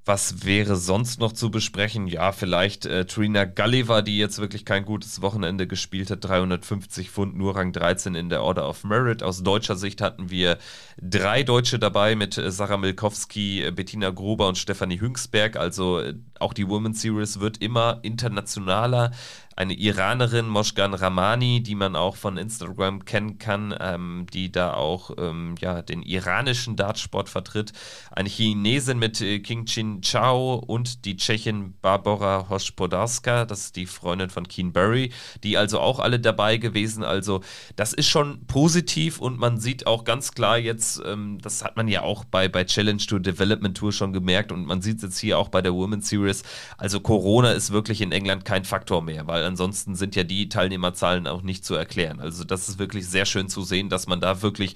[0.05, 2.07] Was wäre sonst noch zu besprechen?
[2.07, 6.25] Ja, vielleicht äh, Trina Gulliver, die jetzt wirklich kein gutes Wochenende gespielt hat.
[6.25, 9.23] 350 Pfund, nur Rang 13 in der Order of Merit.
[9.23, 10.57] Aus deutscher Sicht hatten wir
[11.01, 15.55] drei Deutsche dabei mit äh, Sarah Milkowski, äh, Bettina Gruber und Stefanie Hüngsberg.
[15.55, 19.11] Also äh, auch die Women's Series wird immer internationaler
[19.55, 25.11] eine Iranerin, Moshgan Ramani, die man auch von Instagram kennen kann, ähm, die da auch
[25.17, 27.73] ähm, ja, den iranischen Dartsport vertritt.
[28.11, 33.85] Eine Chinesin mit äh, King Chin Chao und die Tschechin Barbara Hospodarska, das ist die
[33.85, 35.11] Freundin von Keen Burry,
[35.43, 37.03] die also auch alle dabei gewesen.
[37.03, 37.41] Also
[37.75, 41.87] das ist schon positiv und man sieht auch ganz klar jetzt, ähm, das hat man
[41.87, 45.19] ja auch bei, bei Challenge Tour, Development Tour schon gemerkt und man sieht es jetzt
[45.19, 46.43] hier auch bei der Women's Series.
[46.77, 50.49] Also Corona ist wirklich in England kein Faktor mehr, weil weil ansonsten sind ja die
[50.49, 52.19] Teilnehmerzahlen auch nicht zu erklären.
[52.19, 54.75] Also das ist wirklich sehr schön zu sehen, dass man da wirklich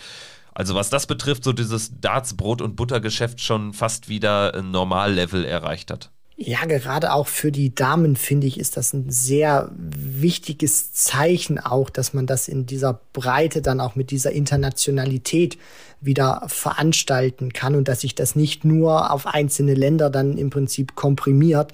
[0.53, 5.45] also was das betrifft, so dieses Darts Brot und Buttergeschäft schon fast wieder ein Normallevel
[5.45, 6.09] erreicht hat.
[6.36, 11.91] Ja, gerade auch für die Damen finde ich, ist das ein sehr wichtiges Zeichen auch,
[11.91, 15.59] dass man das in dieser Breite dann auch mit dieser Internationalität
[16.01, 20.95] wieder veranstalten kann und dass sich das nicht nur auf einzelne Länder dann im Prinzip
[20.95, 21.72] komprimiert,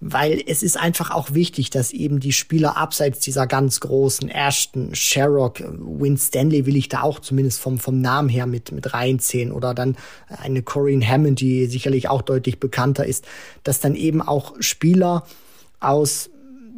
[0.00, 4.94] weil es ist einfach auch wichtig, dass eben die Spieler abseits dieser ganz großen Ashton,
[4.94, 9.52] Sherrock, Win Stanley will ich da auch zumindest vom, vom Namen her mit, mit reinziehen
[9.52, 9.96] oder dann
[10.28, 13.26] eine Corinne Hammond, die sicherlich auch deutlich bekannter ist,
[13.62, 15.24] dass dann eben auch Spieler
[15.80, 16.30] aus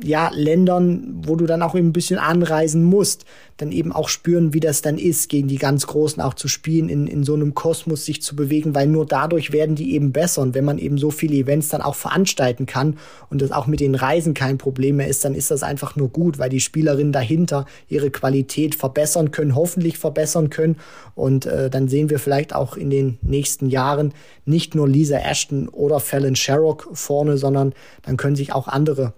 [0.02, 3.24] ja, Ländern, wo du dann auch ein bisschen anreisen musst,
[3.56, 6.88] dann eben auch spüren, wie das dann ist, gegen die ganz Großen auch zu spielen,
[6.88, 10.42] in, in so einem Kosmos sich zu bewegen, weil nur dadurch werden die eben besser.
[10.42, 12.98] Und wenn man eben so viele Events dann auch veranstalten kann
[13.30, 16.08] und das auch mit den Reisen kein Problem mehr ist, dann ist das einfach nur
[16.08, 20.76] gut, weil die Spielerinnen dahinter ihre Qualität verbessern können, hoffentlich verbessern können.
[21.14, 24.12] Und äh, dann sehen wir vielleicht auch in den nächsten Jahren
[24.44, 29.12] nicht nur Lisa Ashton oder Fallon Sherrock vorne, sondern dann können sich auch andere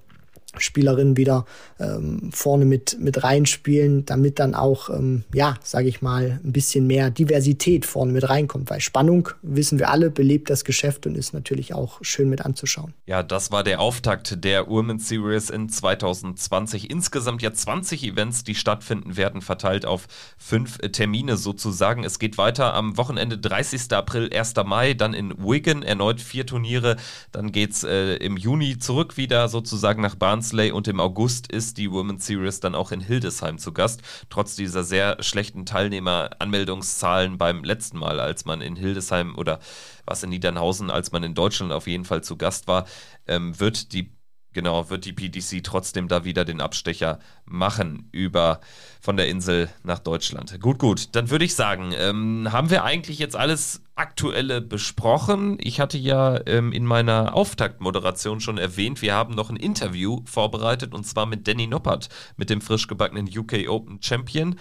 [0.58, 1.44] Spielerinnen wieder
[1.80, 6.86] ähm, vorne mit, mit reinspielen, damit dann auch, ähm, ja, sage ich mal, ein bisschen
[6.86, 8.70] mehr Diversität vorne mit reinkommt.
[8.70, 12.94] Weil Spannung, wissen wir alle, belebt das Geschäft und ist natürlich auch schön mit anzuschauen.
[13.06, 16.90] Ja, das war der Auftakt der Women's Series in 2020.
[16.90, 20.06] Insgesamt ja 20 Events, die stattfinden werden, verteilt auf
[20.38, 22.04] fünf Termine sozusagen.
[22.04, 23.92] Es geht weiter am Wochenende 30.
[23.92, 24.54] April, 1.
[24.64, 26.96] Mai, dann in Wigan erneut vier Turniere.
[27.32, 31.78] Dann geht's äh, im Juni zurück wieder sozusagen nach Barnes Barnsley und im August ist
[31.78, 34.02] die Women's Series dann auch in Hildesheim zu Gast.
[34.28, 39.58] Trotz dieser sehr schlechten Teilnehmeranmeldungszahlen beim letzten Mal, als man in Hildesheim oder
[40.04, 42.84] was in Niedernhausen, als man in Deutschland auf jeden Fall zu Gast war,
[43.26, 44.12] ähm, wird die
[44.54, 48.60] genau, wird die PDC trotzdem da wieder den Abstecher machen über
[49.00, 50.58] von der Insel nach Deutschland.
[50.60, 51.14] Gut, gut.
[51.14, 55.58] Dann würde ich sagen, ähm, haben wir eigentlich jetzt alles Aktuelle besprochen.
[55.60, 60.94] Ich hatte ja ähm, in meiner Auftaktmoderation schon erwähnt, wir haben noch ein Interview vorbereitet
[60.94, 64.56] und zwar mit Danny Noppert, mit dem frisch gebackenen UK Open Champion.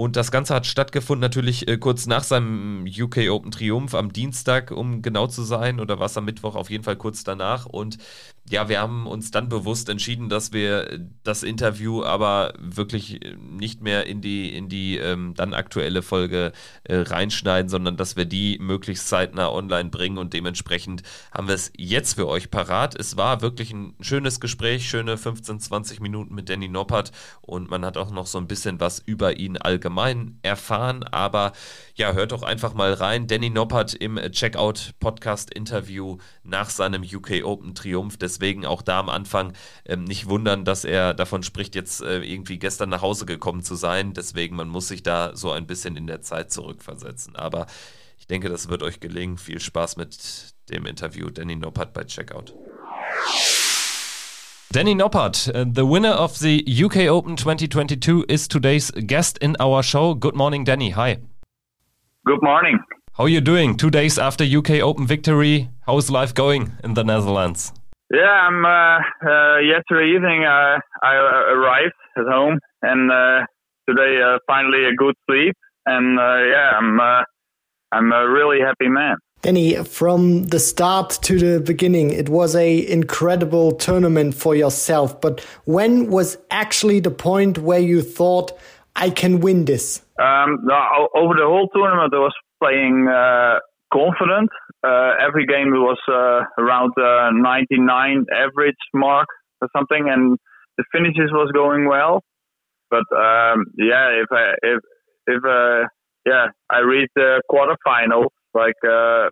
[0.00, 4.70] Und das Ganze hat stattgefunden natürlich äh, kurz nach seinem UK Open Triumph am Dienstag,
[4.70, 7.66] um genau zu sein, oder war es am Mittwoch auf jeden Fall kurz danach.
[7.66, 7.98] Und
[8.50, 14.06] ja, wir haben uns dann bewusst entschieden, dass wir das Interview aber wirklich nicht mehr
[14.06, 16.50] in die, in die ähm, dann aktuelle Folge
[16.82, 21.72] äh, reinschneiden, sondern dass wir die möglichst zeitnah online bringen und dementsprechend haben wir es
[21.76, 22.98] jetzt für euch parat.
[22.98, 27.84] Es war wirklich ein schönes Gespräch, schöne 15, 20 Minuten mit Danny Noppert und man
[27.84, 31.52] hat auch noch so ein bisschen was über ihn allgemein erfahren, aber
[31.94, 33.28] ja, hört doch einfach mal rein.
[33.28, 38.16] Danny Noppert im Checkout Podcast Interview nach seinem UK Open Triumph.
[38.40, 39.52] Deswegen auch da am Anfang
[39.84, 43.74] ähm, nicht wundern, dass er davon spricht, jetzt äh, irgendwie gestern nach Hause gekommen zu
[43.74, 44.14] sein.
[44.14, 47.36] Deswegen, man muss sich da so ein bisschen in der Zeit zurückversetzen.
[47.36, 47.66] Aber
[48.18, 49.36] ich denke, das wird euch gelingen.
[49.36, 52.54] Viel Spaß mit dem Interview Danny Noppert bei Checkout.
[54.72, 59.82] Danny Noppert, uh, the winner of the UK Open 2022, is today's guest in our
[59.82, 60.14] show.
[60.14, 60.90] Good morning, Danny.
[60.90, 61.18] Hi.
[62.24, 62.78] Good morning.
[63.14, 63.76] How are you doing?
[63.76, 67.72] Two days after UK Open victory, how's life going in the Netherlands?
[68.12, 68.64] Yeah, I'm.
[68.64, 73.46] Uh, uh, yesterday evening, uh, I arrived at home, and uh,
[73.88, 75.56] today uh, finally a good sleep,
[75.86, 77.00] and uh, yeah, I'm.
[77.92, 79.16] I'm a really happy man.
[79.42, 85.20] Danny, from the start to the beginning, it was a incredible tournament for yourself.
[85.20, 88.52] But when was actually the point where you thought,
[88.94, 90.02] I can win this?
[90.20, 90.58] Um,
[91.14, 93.58] over the whole tournament, I was playing uh,
[93.92, 94.50] confident.
[94.82, 99.28] Uh, every game was uh, around 99 average mark
[99.60, 100.38] or something, and
[100.78, 102.22] the finishes was going well.
[102.90, 104.80] But um, yeah, if I, if
[105.26, 105.86] if uh,
[106.26, 109.28] yeah, I reached the quarterfinals like uh,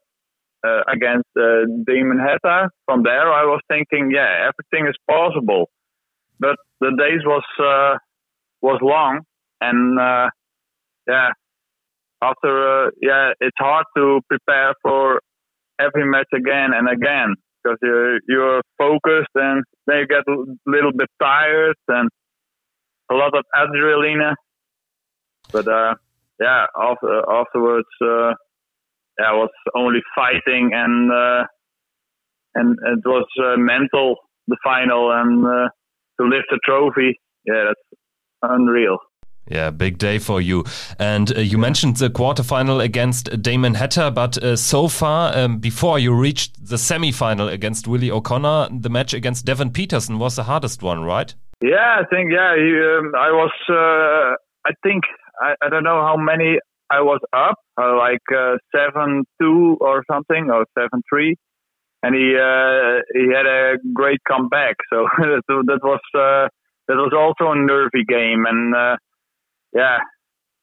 [0.64, 2.68] uh, against uh, Damon Heta.
[2.84, 5.70] From there, I was thinking, yeah, everything is possible.
[6.40, 7.98] But the days was uh,
[8.62, 9.20] was long,
[9.60, 10.28] and uh,
[11.08, 11.30] yeah,
[12.22, 15.20] after uh, yeah, it's hard to prepare for
[15.80, 20.92] every match again and again because you're you're focused and then you get a little
[20.92, 22.08] bit tired and
[23.10, 24.34] a lot of adrenaline.
[25.52, 25.94] But uh,
[26.40, 28.34] yeah, after, afterwards, uh,
[29.18, 31.44] yeah, I was only fighting and uh,
[32.54, 34.16] and it was uh, mental
[34.46, 35.68] the final and uh,
[36.20, 37.18] to lift the trophy.
[37.44, 38.00] Yeah, that's
[38.42, 38.98] unreal.
[39.50, 40.64] Yeah, big day for you.
[40.98, 45.98] And uh, you mentioned the quarterfinal against Damon Hatter, but uh, so far, um, before
[45.98, 50.82] you reached the semi-final against Willie O'Connor, the match against Devon Peterson was the hardest
[50.82, 51.34] one, right?
[51.62, 52.54] Yeah, I think yeah.
[52.54, 53.50] He, um, I was.
[53.68, 54.36] Uh,
[54.66, 55.04] I think
[55.40, 56.58] I, I don't know how many
[56.90, 61.36] I was up, uh, like uh, seven two or something, or seven three,
[62.02, 64.76] and he uh, he had a great comeback.
[64.90, 68.98] So that was that was also a nervy game, and
[69.74, 69.98] yeah,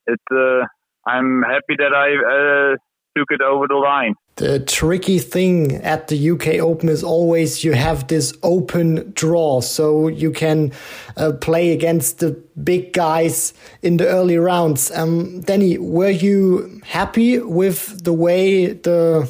[0.08, 0.66] it's Uh,
[1.08, 2.78] I'm happy that I uh,
[3.16, 4.16] took it over the line.
[4.38, 10.10] The tricky thing at the UK Open is always you have this open draw, so
[10.10, 10.74] you can
[11.16, 12.32] uh, play against the
[12.62, 14.92] big guys in the early rounds.
[14.92, 19.26] Um, Danny, were you happy with the way the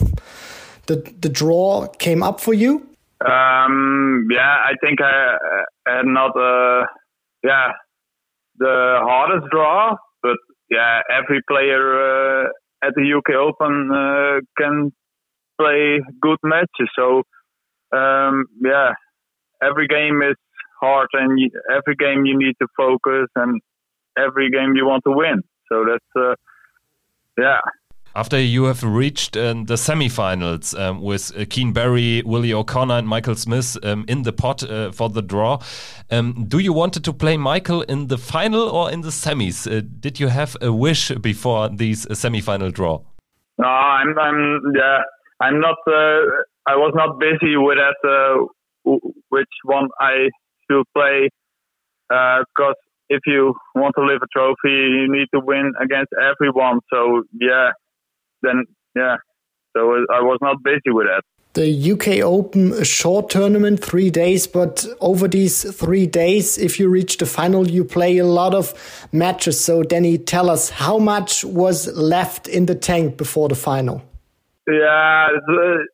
[0.88, 2.88] the, the draw came up for you?
[3.26, 5.38] Um, yeah, I think I,
[5.88, 6.36] I had not.
[6.36, 6.86] Uh,
[7.44, 7.74] yeah,
[8.58, 10.38] the hardest draw, but
[10.70, 12.48] yeah, every player uh,
[12.84, 14.92] at the UK Open uh, can
[15.60, 16.90] play good matches.
[16.98, 17.24] So
[17.96, 18.94] um, yeah,
[19.64, 20.36] every game is
[20.82, 23.62] hard, and you, every game you need to focus, and
[24.18, 25.42] every game you want to win.
[25.72, 26.36] So that's uh,
[27.38, 27.60] yeah,
[28.16, 33.08] after you have reached um, the semi-finals um, with uh, Keen Barry, Willie O'Connor, and
[33.08, 35.60] Michael Smith um, in the pot uh, for the draw,
[36.12, 39.68] um, do you wanted to play Michael in the final or in the semis?
[39.68, 43.02] Uh, did you have a wish before these uh, semi-final draw?
[43.58, 45.00] No, I'm, I'm, yeah,
[45.42, 45.78] I'm not.
[45.88, 47.96] Uh, I was not busy with that.
[48.04, 48.98] Uh,
[49.30, 50.30] which one I
[50.70, 51.30] should play?
[52.08, 52.76] Because
[53.10, 56.80] if you want to live a trophy, you need to win against everyone.
[56.92, 57.72] So yeah,
[58.46, 58.66] then
[58.96, 59.18] yeah,
[59.76, 61.24] so I was not busy with that.
[61.54, 66.90] The UK Open, a short tournament, three days, but over these three days, if you
[66.90, 68.74] reach the final, you play a lot of
[69.14, 69.58] matches.
[69.58, 74.02] So, Danny, tell us how much was left in the tank before the final?
[74.68, 75.30] Yeah,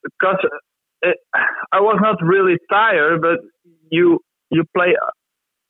[0.03, 0.43] because
[1.05, 1.09] uh,
[1.71, 3.37] I was not really tired, but
[3.91, 4.95] you you play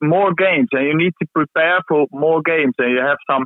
[0.01, 3.45] more games and you need to prepare for more games, and you have some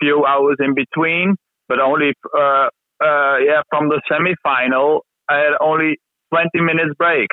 [0.00, 1.36] few hours in between
[1.68, 2.68] but only uh,
[3.02, 5.98] uh, yeah from the semifinal I had only
[6.32, 7.28] 20 minutes break,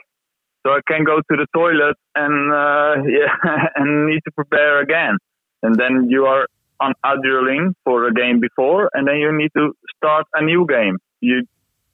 [0.66, 5.18] so I can go to the toilet and uh, yeah and need to prepare again,
[5.64, 6.48] and then you are
[6.80, 10.98] on adrenaline for a game before, and then you need to start a new game.
[11.22, 11.44] You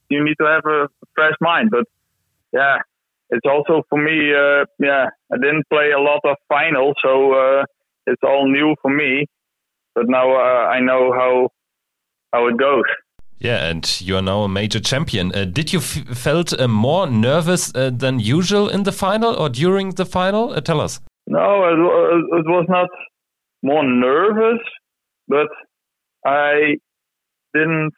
[0.08, 1.70] you need to have a fresh mind.
[1.70, 1.84] But
[2.52, 2.78] yeah,
[3.30, 4.32] it's also for me.
[4.34, 7.64] Uh, yeah, I didn't play a lot of finals, so uh,
[8.06, 9.26] it's all new for me.
[9.94, 11.48] But now uh, I know how
[12.32, 12.84] how it goes.
[13.40, 15.32] Yeah, and you are now a major champion.
[15.32, 19.90] Uh, did you felt uh, more nervous uh, than usual in the final or during
[19.90, 20.52] the final?
[20.52, 21.00] Uh, tell us.
[21.28, 22.88] No, it, it, was not
[23.62, 24.60] more nervous,
[25.28, 25.46] but
[26.26, 26.78] I
[27.54, 27.92] didn't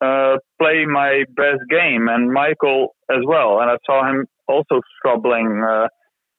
[0.00, 3.60] uh, play my best game, and Michael as well.
[3.60, 5.62] And I saw him also struggling.
[5.62, 5.86] Uh,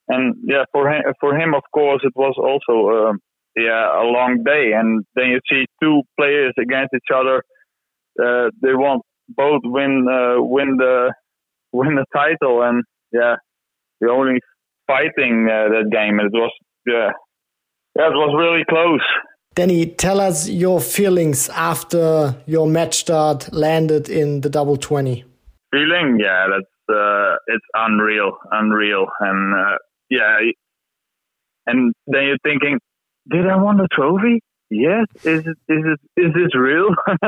[0.10, 3.18] and yeah, for him, for him, of course, it was also
[3.56, 4.74] yeah a long day.
[4.74, 7.42] And then you see two players against each other
[8.20, 11.14] uh, they want both win uh, win the
[11.74, 13.36] win the title, and yeah,
[14.00, 14.40] we only
[14.88, 16.20] fighting uh, that game.
[16.20, 16.52] It was
[16.88, 17.12] yeah,
[17.98, 19.02] yeah, it was really close.
[19.56, 25.24] Danny, tell us your feelings after your match start landed in the double twenty.
[25.72, 29.78] Feeling, yeah, that's uh, it's unreal, unreal, and uh,
[30.10, 30.38] yeah,
[31.68, 32.80] and then you're thinking,
[33.30, 34.42] did I win the trophy?
[34.70, 36.90] Yes, is it is it is this real?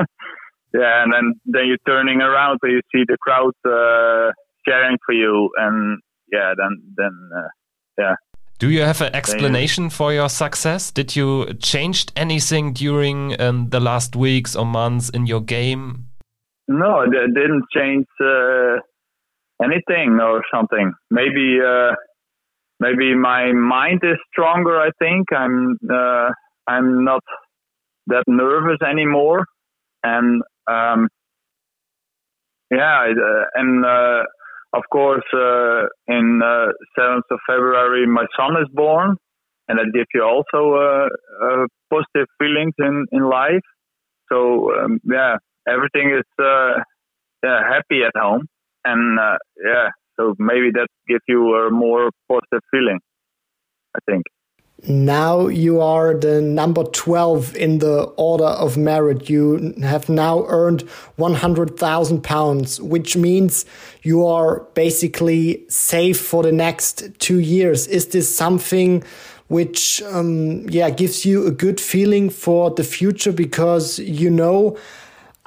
[0.74, 4.32] yeah, and then then you're turning around, so you see the crowd uh,
[4.68, 6.00] cheering for you, and
[6.32, 7.48] yeah, then then uh,
[7.98, 8.16] yeah.
[8.60, 10.90] Do you have an explanation for your success?
[10.90, 16.08] Did you changed anything during um, the last weeks or months in your game?
[16.68, 18.78] No, I didn't change uh,
[19.64, 20.92] anything or something.
[21.12, 21.94] Maybe uh,
[22.80, 24.80] maybe my mind is stronger.
[24.80, 26.32] I think I'm uh,
[26.68, 27.24] I'm not
[28.08, 29.46] that nervous anymore,
[30.04, 31.08] and um,
[32.72, 34.24] yeah, uh, and uh,
[34.74, 39.16] of course, uh, in uh, seventh of February, my son is born,
[39.68, 43.66] and that gives you also uh, positive feelings in in life.
[44.32, 46.26] So um, yeah, everything is
[47.44, 48.48] yeah, happy at home,
[48.84, 49.20] and
[49.64, 49.90] yeah,
[50.20, 53.00] so maybe that gives you a more positive feeling.
[53.96, 54.24] I think.
[54.88, 59.28] Now you are the number 12 in the order of merit.
[59.28, 60.82] You have now earned
[61.16, 63.66] 100,000 pounds, which means
[64.04, 67.88] you are basically safe for the next two years.
[67.88, 69.04] Is this something
[69.48, 74.78] which, um, yeah, gives you a good feeling for the future because you know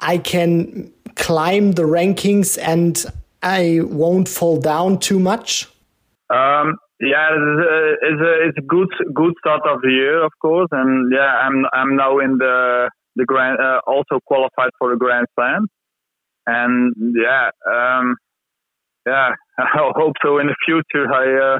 [0.01, 3.05] I can climb the rankings and
[3.43, 5.67] I won't fall down too much?
[6.29, 10.31] Um, yeah, it's a, it's a, it's a good good start of the year, of
[10.41, 14.97] course, and yeah, I'm I'm now in the the grand uh, also qualified for the
[14.97, 15.67] Grand Slam,
[16.45, 18.15] and yeah, um,
[19.05, 20.37] yeah, I hope so.
[20.37, 21.59] In the future, I uh,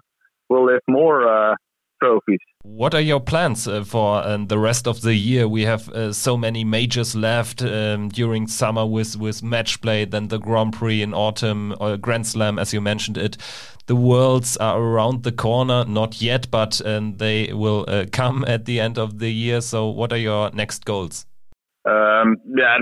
[0.49, 1.55] will live more uh,
[2.01, 2.39] trophies.
[2.64, 5.47] What are your plans uh, for uh, the rest of the year?
[5.47, 10.28] We have uh, so many majors left um, during summer with with match play, then
[10.28, 13.38] the Grand Prix in autumn, or Grand Slam, as you mentioned it
[13.91, 18.64] the worlds are around the corner, not yet, but um, they will uh, come at
[18.64, 19.59] the end of the year.
[19.59, 21.26] So, what are your next goals?
[21.84, 22.78] Um, yeah,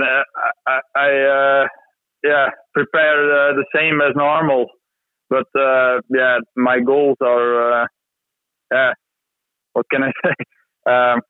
[0.67, 1.67] I, I uh,
[2.23, 4.67] yeah prepare uh, the same as normal,
[5.29, 7.85] but uh, yeah, my goals are uh,
[8.71, 8.91] yeah,
[9.73, 10.35] what can I say?
[10.91, 11.21] Um,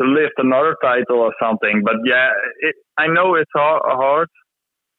[0.00, 1.82] to lift another title or something.
[1.84, 2.30] But yeah,
[2.60, 4.28] it, I know it's hard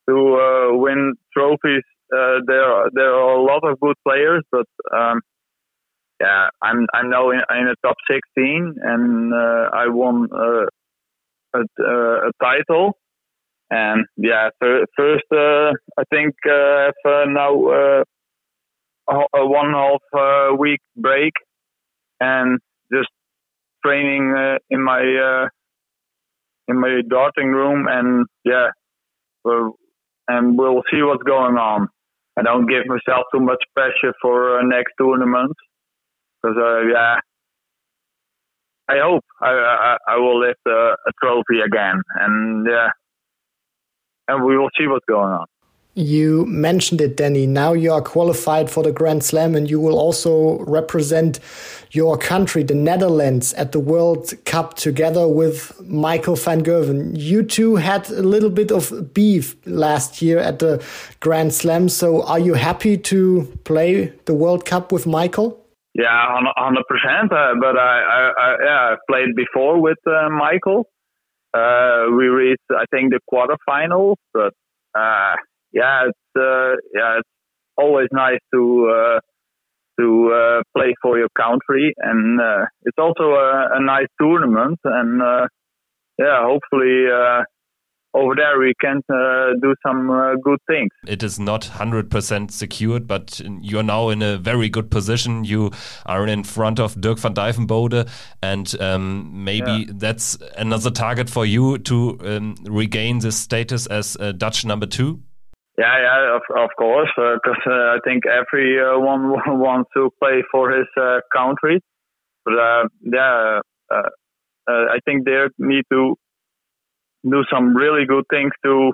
[0.07, 1.83] to uh, win trophies
[2.13, 5.21] uh, there are, there are a lot of good players, but um,
[6.21, 10.65] yeah, I'm I'm now in, in the top 16, and uh, I won uh,
[11.55, 12.93] a, uh, a title.
[13.71, 18.03] And yeah, first uh, I think uh, have now
[19.09, 21.33] a one half week break,
[22.19, 22.59] and
[22.91, 23.09] just
[23.83, 24.33] training
[24.69, 25.47] in my
[26.67, 28.69] in my darting room, and yeah,
[30.27, 31.87] and we'll see what's going on.
[32.37, 35.53] I don't give myself too much pressure for uh, next tournament
[36.41, 37.15] because uh, yeah,
[38.89, 42.89] I hope I, I, I will lift a, a trophy again, and yeah,
[44.27, 45.45] and we will see what's going on.
[45.97, 47.47] You mentioned it, Danny.
[47.47, 51.39] Now you are qualified for the Grand Slam and you will also represent
[51.91, 57.13] your country, the Netherlands, at the World Cup together with Michael van Gerwen.
[57.15, 60.83] You two had a little bit of beef last year at the
[61.21, 61.87] Grand Slam.
[61.87, 65.65] So are you happy to play the World Cup with Michael?
[65.93, 66.75] Yeah, 100%.
[67.31, 70.89] Uh, but I, I, I, yeah, I played before with uh, Michael.
[71.53, 74.51] Uh, we reached, I think, the quarterfinals, but
[74.93, 75.35] uh,
[75.75, 77.29] yeah, it's uh, yeah, it's
[77.77, 79.19] always nice to uh,
[79.99, 84.79] to uh, play for your country, and uh, it's also a, a, nice tournament.
[84.83, 85.47] And uh,
[86.17, 87.43] yeah, hopefully uh,
[88.13, 90.89] over there we can uh, do some uh, good things.
[91.07, 95.43] It is not 100% secured, but you're now in a very good position.
[95.43, 95.71] You
[96.05, 98.09] are in front of Dirk van Dijvenbode,
[98.41, 99.93] and um, maybe yeah.
[99.93, 105.21] that's another target for you to um, regain this status as Dutch number two.
[105.77, 110.71] Yeah, yeah, of, of course, because uh, uh, I think everyone wants to play for
[110.71, 111.81] his uh, country.
[112.45, 112.53] But
[113.03, 113.59] yeah,
[114.67, 116.15] I think they need to
[117.29, 118.93] do some really good things to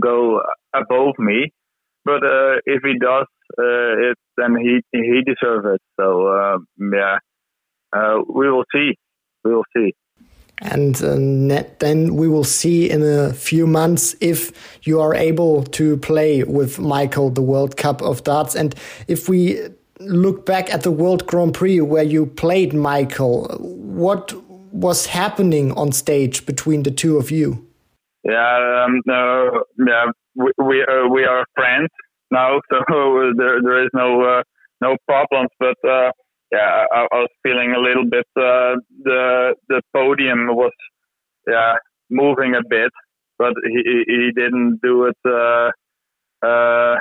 [0.00, 0.40] go
[0.74, 1.52] above me.
[2.04, 3.26] But uh, if he does
[3.58, 5.80] uh, it, then he he deserves it.
[6.00, 6.58] So uh,
[6.92, 7.18] yeah,
[7.94, 8.92] uh, we will see.
[9.44, 9.92] We will see.
[10.62, 14.52] And uh, then we will see in a few months if
[14.86, 18.54] you are able to play with Michael the World Cup of Darts.
[18.54, 18.74] And
[19.08, 19.60] if we
[19.98, 24.32] look back at the World Grand Prix where you played Michael, what
[24.72, 27.66] was happening on stage between the two of you?
[28.24, 29.02] Yeah, um,
[29.84, 30.06] yeah,
[30.36, 31.88] we we, uh, we are friends
[32.30, 34.42] now, so there there is no uh,
[34.80, 35.50] no problems.
[35.58, 36.12] But uh,
[36.52, 38.26] yeah, I, I, was feeling a little bit.
[38.36, 40.72] Uh, the the podium was
[41.46, 41.74] yeah
[42.10, 42.92] moving a bit,
[43.38, 45.70] but he he didn't do it uh,
[46.46, 46.96] uh,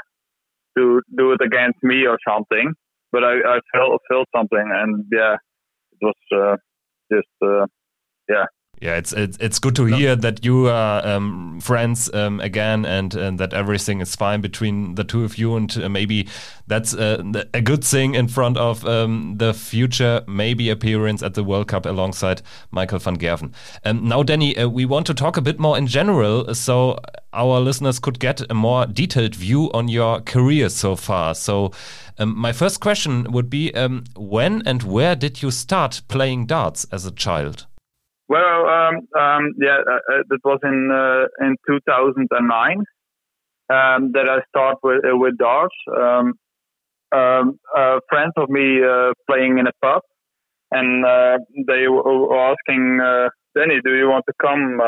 [0.78, 2.74] to do it against me or something.
[3.12, 5.36] But I, I felt felt something, and yeah,
[5.92, 6.58] it was
[7.12, 7.66] just uh,
[8.30, 8.46] yeah
[8.82, 13.14] yeah, it's it's it's good to hear that you are um, friends um, again, and,
[13.14, 16.28] and that everything is fine between the two of you, and uh, maybe
[16.66, 17.22] that's uh,
[17.54, 21.86] a good thing in front of um, the future maybe appearance at the World Cup
[21.86, 23.54] alongside Michael van Gerven.
[23.86, 26.98] Um, now, Danny, uh, we want to talk a bit more in general, so
[27.34, 31.36] our listeners could get a more detailed view on your career so far.
[31.36, 31.72] So,
[32.18, 36.88] um, my first question would be: um, When and where did you start playing darts
[36.92, 37.68] as a child?
[38.32, 42.78] Well, um, um, yeah, uh, uh that was in uh, in 2009
[43.70, 45.76] um, that I started with uh, with darts.
[45.92, 46.36] Um,
[47.12, 47.60] um,
[48.08, 50.02] friends of me uh, playing in a pub,
[50.72, 53.00] and uh, they were asking
[53.54, 54.80] Danny, "Do you want to come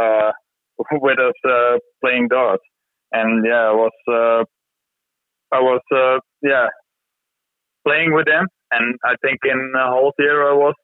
[1.01, 2.63] with us playing darts?"
[3.11, 4.45] And yeah, I was
[5.51, 5.81] I was
[6.41, 6.67] yeah
[7.85, 10.75] playing with them, and I think in a whole year I was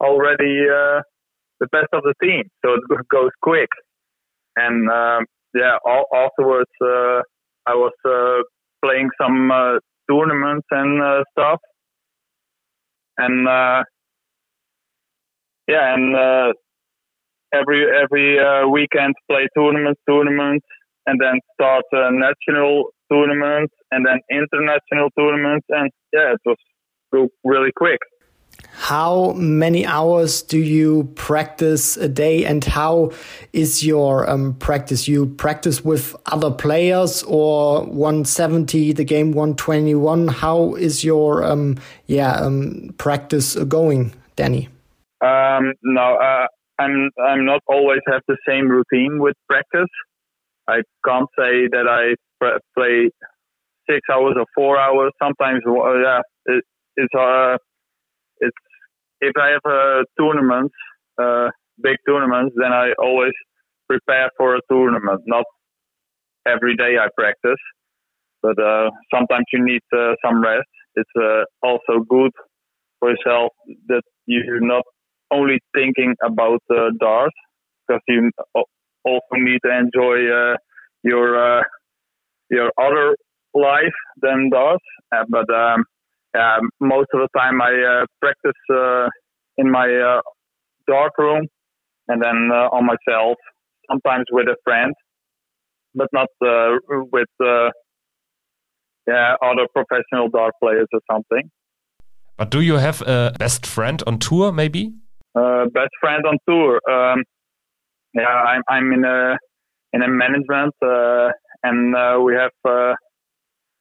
[0.00, 0.54] already
[1.64, 3.68] the best of the team, so it goes quick.
[4.56, 7.20] And um, yeah, all, afterwards uh,
[7.66, 8.42] I was uh,
[8.84, 9.78] playing some uh,
[10.10, 11.60] tournaments and uh, stuff,
[13.18, 13.82] and uh,
[15.68, 16.52] yeah, and uh,
[17.52, 20.66] every every weekend play tournaments, tournaments,
[21.06, 28.00] and then start national tournaments, and then international tournaments, and yeah, it was really quick
[28.84, 33.10] how many hours do you practice a day and how
[33.54, 35.08] is your um, practice?
[35.08, 41.78] You practice with other players or 170 the game 121 how is your um,
[42.08, 44.68] yeah um, practice going danny?
[45.22, 46.46] Um, no uh,
[46.78, 49.94] i'm i'm not always have the same routine with practice.
[50.68, 52.14] I can't say that i
[52.76, 53.08] play
[53.88, 55.10] six hours or four hours.
[55.22, 56.64] Sometimes uh, yeah it,
[56.96, 57.56] it's uh
[58.40, 58.56] it's
[59.28, 60.70] if I have a tournament,
[61.18, 61.48] uh,
[61.82, 63.32] big tournaments, then I always
[63.88, 65.22] prepare for a tournament.
[65.26, 65.44] Not
[66.46, 67.62] every day I practice,
[68.42, 70.68] but uh, sometimes you need uh, some rest.
[70.96, 72.32] It's uh, also good
[73.00, 73.52] for yourself
[73.88, 74.84] that you're not
[75.32, 77.34] only thinking about uh, darts,
[77.88, 78.30] because you
[79.04, 80.56] also need to enjoy uh,
[81.02, 81.62] your
[82.50, 83.16] your other
[83.54, 84.84] life than darts.
[85.28, 85.84] but um,
[86.34, 89.08] yeah, most of the time I uh, practice uh,
[89.56, 90.20] in my uh,
[90.88, 91.46] dark room
[92.08, 93.36] and then uh, on myself,
[93.88, 94.92] sometimes with a friend,
[95.94, 96.76] but not uh,
[97.12, 97.70] with uh,
[99.06, 101.50] yeah other professional dart players or something.
[102.36, 104.92] But do you have a best friend on tour, maybe?
[105.34, 106.80] best friend on tour.
[106.90, 107.22] Um,
[108.12, 109.36] yeah, I'm I'm in a
[109.92, 110.74] in a management,
[111.62, 112.96] and we have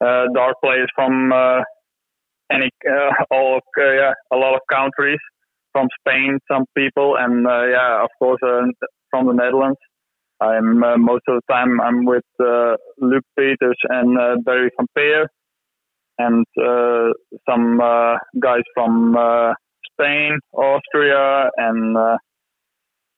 [0.02, 1.32] dart players from
[2.52, 5.20] any uh, all of, uh, yeah, a lot of countries
[5.72, 8.40] from Spain, some people, and uh, yeah, of course
[9.10, 9.80] from the Netherlands.
[10.42, 12.24] I'm most of the time I'm with
[13.00, 15.28] Luke Peters and Barry van Peer,
[16.18, 16.46] and
[17.50, 17.78] some
[18.42, 19.16] guys from
[19.94, 21.98] Spain, Austria, and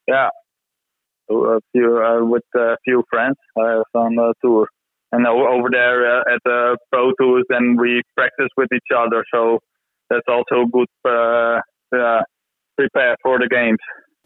[0.07, 0.29] yeah,
[1.29, 4.67] a few uh, with a few friends uh, on the tour
[5.15, 9.23] and over there uh, at the pro tours, then we practice with each other.
[9.33, 9.59] So
[10.09, 10.89] that's also good.
[11.05, 11.61] Uh,
[11.93, 12.21] yeah,
[12.77, 13.79] prepare for the games.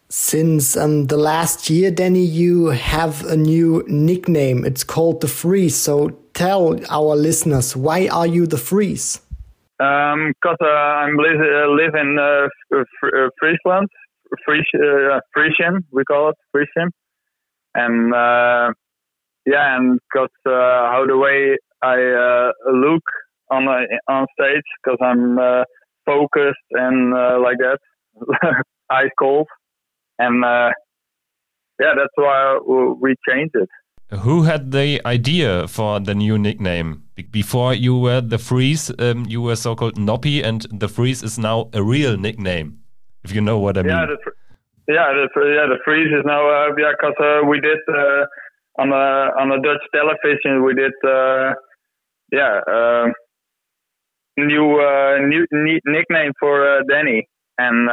[0.09, 4.65] Since um, the last year, Danny, you have a new nickname.
[4.65, 5.75] It's called the Freeze.
[5.75, 9.21] So tell our listeners, why are you the Freeze?
[9.77, 13.87] Because um, uh, I'm li uh, live in uh, uh Friesland,
[14.43, 16.89] Fries uh, Frisian, we call it Frisian,
[17.75, 18.73] and uh,
[19.45, 23.03] yeah, and because how the way I look
[23.51, 23.67] on
[24.07, 25.37] on stage, because I'm
[26.05, 27.11] focused and
[27.41, 27.79] like that,
[28.89, 29.47] ice cold
[30.19, 30.69] and uh,
[31.79, 32.59] yeah, that's why
[33.01, 33.69] we changed it.
[34.19, 37.03] Who had the idea for the new nickname?
[37.31, 41.69] Before you were the Freeze, um, you were so-called Noppy, and the Freeze is now
[41.73, 42.79] a real nickname.
[43.23, 43.91] If you know what I mean.
[43.91, 44.17] Yeah, the,
[44.93, 48.25] yeah, the, yeah, the Freeze is now uh, yeah, because uh, we did uh,
[48.79, 49.05] on a
[49.41, 51.53] on a Dutch television we did uh,
[52.31, 53.05] yeah uh,
[54.37, 55.45] new uh, new
[55.85, 57.27] nickname for Danny
[57.57, 57.89] and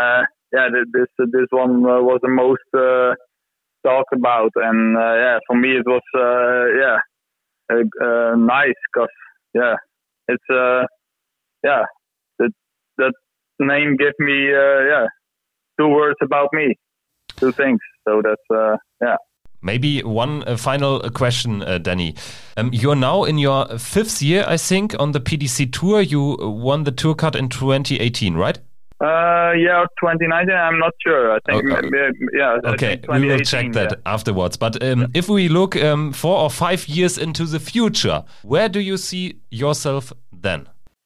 [0.53, 3.15] yeah, this this one uh, was the most uh,
[3.87, 6.07] talked about, and uh, yeah, for me it was
[6.81, 6.99] yeah
[8.37, 9.15] nice because
[9.55, 9.75] yeah,
[10.29, 10.89] it's
[11.65, 11.85] yeah
[12.39, 12.53] that
[12.99, 13.13] that
[13.61, 15.07] name gave me yeah
[15.79, 16.75] two words about me,
[17.39, 17.81] two things.
[18.07, 19.17] So that's yeah.
[19.67, 22.15] Maybe one uh, final question, uh, Danny.
[22.57, 26.01] Um, you're now in your fifth year, I think, on the PDC Tour.
[26.01, 28.59] You won the Tour Card in 2018, right?
[28.99, 30.55] Uh, yeah, 2019.
[30.55, 31.33] I'm not sure.
[31.33, 31.89] I think, okay.
[31.91, 32.59] maybe, yeah.
[32.65, 34.13] Okay, we will check that yeah.
[34.15, 34.57] afterwards.
[34.57, 35.07] But um, yeah.
[35.15, 39.41] if we look um, four or five years into the future, where do you see
[39.51, 40.61] yourself then?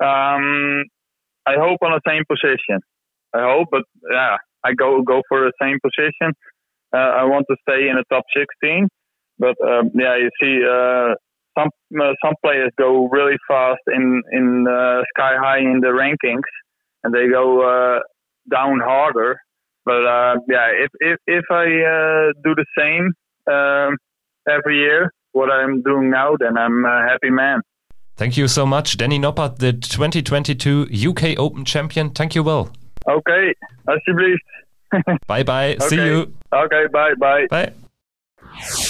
[0.05, 0.85] Um,
[1.47, 2.81] I hope on the same position.
[3.35, 3.83] I hope, but
[4.13, 6.35] yeah, I go go for the same position.
[6.93, 8.89] Uh, I want to stay in the top 16,
[9.39, 11.15] but um, yeah, you see, uh,
[11.59, 11.69] some
[12.01, 16.49] uh, some players go really fast in in uh, sky high in the rankings
[17.03, 18.01] and they go uh,
[18.51, 19.39] down harder.
[19.85, 23.13] But uh, yeah, if if if I uh, do the same
[23.53, 23.97] um,
[24.49, 27.61] every year, what I'm doing now, then I'm a happy man.
[28.17, 32.11] Thank you so much, Danny Noppert, the 2022 UK Open champion.
[32.11, 32.71] Thank you well.
[33.09, 33.55] Okay,
[33.89, 34.50] alsjeblieft.
[35.27, 35.75] Bye bye.
[35.75, 35.89] Okay.
[35.89, 36.35] See you.
[36.53, 37.47] Okay, bye bye.
[37.51, 38.87] Bye.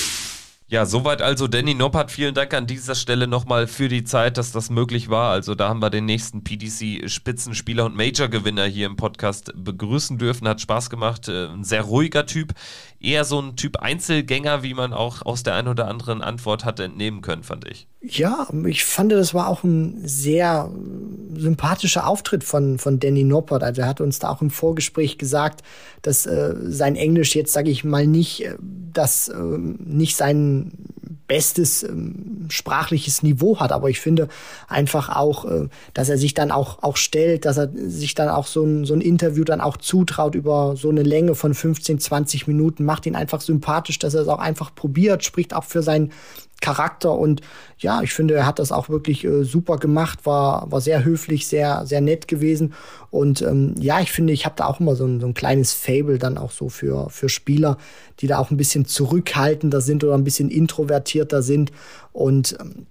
[0.70, 2.12] Ja, soweit also Danny Noppert.
[2.12, 5.32] Vielen Dank an dieser Stelle nochmal für die Zeit, dass das möglich war.
[5.32, 10.46] Also da haben wir den nächsten PDC-Spitzenspieler und Major-Gewinner hier im Podcast begrüßen dürfen.
[10.46, 11.26] Hat Spaß gemacht.
[11.28, 12.54] Äh, ein sehr ruhiger Typ.
[13.00, 16.78] Eher so ein Typ Einzelgänger, wie man auch aus der einen oder anderen Antwort hat
[16.78, 17.88] entnehmen können, fand ich.
[18.02, 20.70] Ja, ich fand, das war auch ein sehr
[21.34, 23.64] sympathischer Auftritt von, von Danny Noppert.
[23.64, 25.62] Also er hat uns da auch im Vorgespräch gesagt,
[26.02, 28.54] dass äh, sein Englisch jetzt, sage ich mal, nicht, äh,
[28.92, 30.16] das äh, nicht
[31.30, 33.70] bestes ähm, sprachliches Niveau hat.
[33.70, 34.26] Aber ich finde
[34.66, 38.48] einfach auch, äh, dass er sich dann auch, auch stellt, dass er sich dann auch
[38.48, 42.48] so ein, so ein Interview dann auch zutraut über so eine Länge von 15, 20
[42.48, 46.10] Minuten, macht ihn einfach sympathisch, dass er es auch einfach probiert, spricht auch für sein
[46.60, 47.40] Charakter und
[47.78, 51.46] ja, ich finde, er hat das auch wirklich äh, super gemacht, war, war sehr höflich,
[51.46, 52.74] sehr, sehr nett gewesen
[53.10, 55.72] und ähm, ja, ich finde, ich habe da auch immer so ein, so ein kleines
[55.72, 57.78] Fable dann auch so für, für Spieler,
[58.20, 61.72] die da auch ein bisschen zurückhaltender sind oder ein bisschen introvertierter sind
[62.12, 62.86] und ähm,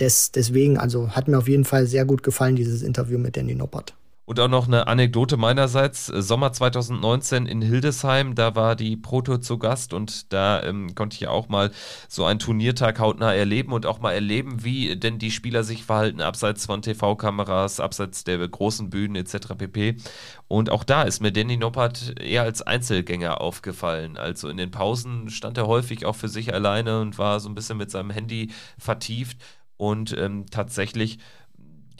[0.00, 3.54] des, deswegen, also hat mir auf jeden Fall sehr gut gefallen, dieses Interview mit Danny
[3.54, 3.94] Noppert.
[4.24, 6.06] Und auch noch eine Anekdote meinerseits.
[6.06, 11.26] Sommer 2019 in Hildesheim, da war die Proto zu Gast und da ähm, konnte ich
[11.26, 11.72] auch mal
[12.08, 16.20] so einen Turniertag hautnah erleben und auch mal erleben, wie denn die Spieler sich verhalten,
[16.20, 19.54] abseits von TV-Kameras, abseits der großen Bühnen etc.
[19.58, 19.96] pp.
[20.46, 24.16] Und auch da ist mir Danny Noppert eher als Einzelgänger aufgefallen.
[24.16, 27.56] Also in den Pausen stand er häufig auch für sich alleine und war so ein
[27.56, 29.38] bisschen mit seinem Handy vertieft
[29.82, 31.18] und ähm, tatsächlich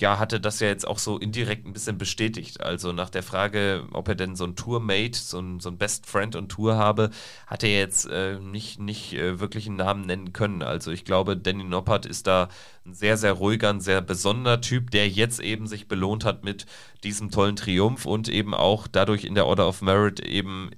[0.03, 2.61] ja, hatte das ja jetzt auch so indirekt ein bisschen bestätigt.
[2.61, 6.07] Also nach der Frage, ob er denn so ein Tourmate, so ein, so ein Best
[6.07, 7.11] Friend und Tour habe,
[7.47, 10.63] hat er jetzt äh, nicht, nicht äh, wirklich einen Namen nennen können.
[10.63, 12.49] Also ich glaube, Danny Noppert ist da
[12.85, 16.67] ein sehr, sehr ruhiger, ein sehr besonderer Typ, der jetzt eben sich belohnt hat mit
[17.05, 20.73] diesem tollen Triumph und eben auch dadurch in der Order of Merit eben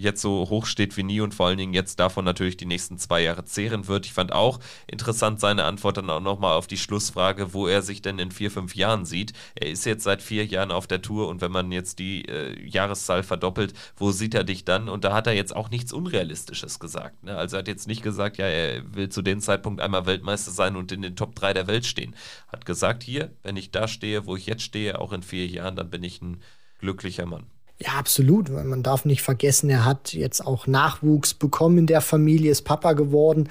[0.00, 2.98] jetzt so hoch steht wie nie und vor allen Dingen jetzt davon natürlich die nächsten
[2.98, 4.06] zwei Jahre zehren wird.
[4.06, 8.02] Ich fand auch interessant seine Antwort dann auch nochmal auf die Schlussfrage, wo er sich
[8.02, 9.32] denn in vier, fünf Jahren sieht.
[9.54, 12.58] Er ist jetzt seit vier Jahren auf der Tour und wenn man jetzt die äh,
[12.66, 14.88] Jahreszahl verdoppelt, wo sieht er dich dann?
[14.88, 17.22] Und da hat er jetzt auch nichts Unrealistisches gesagt.
[17.22, 17.36] Ne?
[17.36, 20.76] Also er hat jetzt nicht gesagt, ja, er will zu dem Zeitpunkt einmal Weltmeister sein
[20.76, 22.16] und in den Top 3 der Welt stehen.
[22.48, 25.76] Hat gesagt, hier, wenn ich da stehe, wo ich jetzt stehe, auch in vier Jahren,
[25.76, 26.40] dann bin ich ein
[26.78, 27.46] glücklicher Mann.
[27.82, 28.50] Ja, absolut.
[28.50, 32.92] Man darf nicht vergessen, er hat jetzt auch Nachwuchs bekommen in der Familie, ist Papa
[32.92, 33.48] geworden.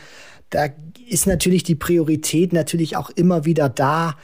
[0.51, 0.67] Da
[1.07, 4.15] ist natürlich die Priorität natürlich auch immer wieder da,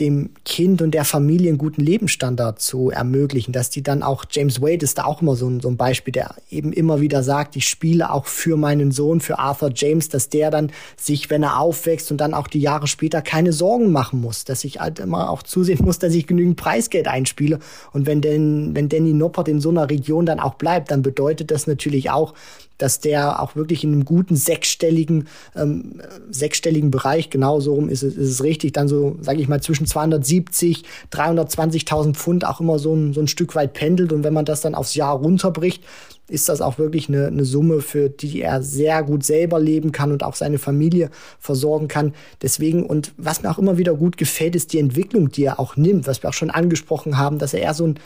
[0.00, 4.60] dem Kind und der Familie einen guten Lebensstandard zu ermöglichen, dass die dann auch, James
[4.60, 7.54] Wade ist da auch immer so ein, so ein Beispiel, der eben immer wieder sagt,
[7.56, 11.60] ich spiele auch für meinen Sohn, für Arthur James, dass der dann sich, wenn er
[11.60, 15.30] aufwächst und dann auch die Jahre später keine Sorgen machen muss, dass ich halt immer
[15.30, 17.58] auch zusehen muss, dass ich genügend Preisgeld einspiele.
[17.92, 21.50] Und wenn denn, wenn Danny Noppert in so einer Region dann auch bleibt, dann bedeutet
[21.50, 22.34] das natürlich auch,
[22.82, 26.00] dass der auch wirklich in einem guten sechsstelligen, ähm,
[26.30, 29.62] sechsstelligen Bereich, genau so rum ist es, ist es richtig, dann so, sage ich mal,
[29.62, 34.12] zwischen 270, 320.000 Pfund auch immer so ein, so ein Stück weit pendelt.
[34.12, 35.84] Und wenn man das dann aufs Jahr runterbricht,
[36.30, 40.12] ist das auch wirklich eine, eine Summe, für die er sehr gut selber leben kann
[40.12, 42.14] und auch seine Familie versorgen kann.
[42.40, 45.76] Deswegen, und was mir auch immer wieder gut gefällt, ist die Entwicklung, die er auch
[45.76, 48.00] nimmt, was wir auch schon angesprochen haben, dass er eher so ein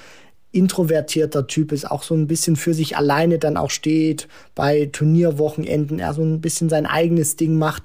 [0.54, 5.98] introvertierter Typ ist, auch so ein bisschen für sich alleine dann auch steht, bei Turnierwochenenden,
[5.98, 7.84] er so ein bisschen sein eigenes Ding macht.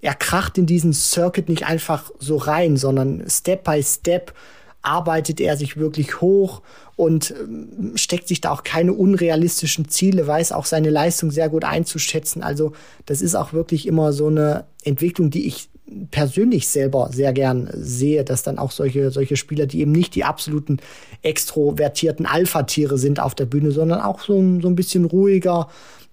[0.00, 4.34] Er kracht in diesen Circuit nicht einfach so rein, sondern Step by Step
[4.82, 6.60] arbeitet er sich wirklich hoch
[6.96, 11.64] und ähm, steckt sich da auch keine unrealistischen Ziele, weiß auch seine Leistung sehr gut
[11.64, 12.42] einzuschätzen.
[12.42, 12.72] Also
[13.06, 15.70] das ist auch wirklich immer so eine Entwicklung, die ich
[16.10, 20.24] persönlich selber sehr gern sehe, dass dann auch solche, solche Spieler, die eben nicht die
[20.24, 20.78] absoluten
[21.22, 25.68] extrovertierten Alpha-Tiere sind auf der Bühne, sondern auch so, so ein bisschen ruhiger,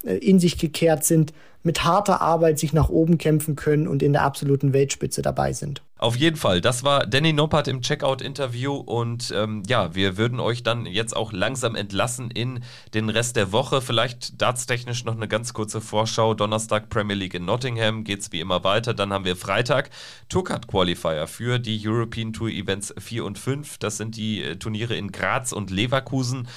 [0.05, 4.13] äh, in sich gekehrt sind, mit harter Arbeit sich nach oben kämpfen können und in
[4.13, 5.81] der absoluten Weltspitze dabei sind.
[6.01, 10.63] Auf jeden Fall, das war Danny Noppert im Checkout-Interview und ähm, ja, wir würden euch
[10.63, 12.63] dann jetzt auch langsam entlassen in
[12.95, 13.81] den Rest der Woche.
[13.81, 16.33] Vielleicht dartstechnisch noch eine ganz kurze Vorschau.
[16.33, 18.95] Donnerstag Premier League in Nottingham geht es wie immer weiter.
[18.95, 19.91] Dann haben wir Freitag
[20.27, 23.77] Tourcard Qualifier für die European Tour Events 4 und 5.
[23.77, 26.47] Das sind die äh, Turniere in Graz und Leverkusen.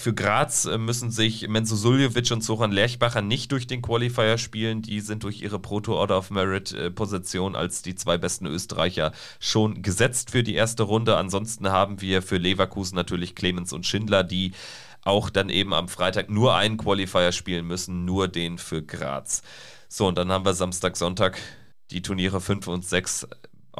[0.00, 4.80] Für Graz äh, müssen sich Menzo Suljovic und Soran Lerchbacher nicht durch den Qualifier spielen.
[4.80, 6.90] Die sind durch ihre Proto Order of Merit äh,
[7.52, 11.18] als die zwei besten Österreicher schon gesetzt für die erste Runde.
[11.18, 14.52] Ansonsten haben wir für Leverkusen natürlich Clemens und Schindler, die
[15.04, 19.42] auch dann eben am Freitag nur einen Qualifier spielen müssen, nur den für Graz.
[19.90, 21.38] So, und dann haben wir Samstag, Sonntag
[21.90, 23.28] die Turniere 5 und 6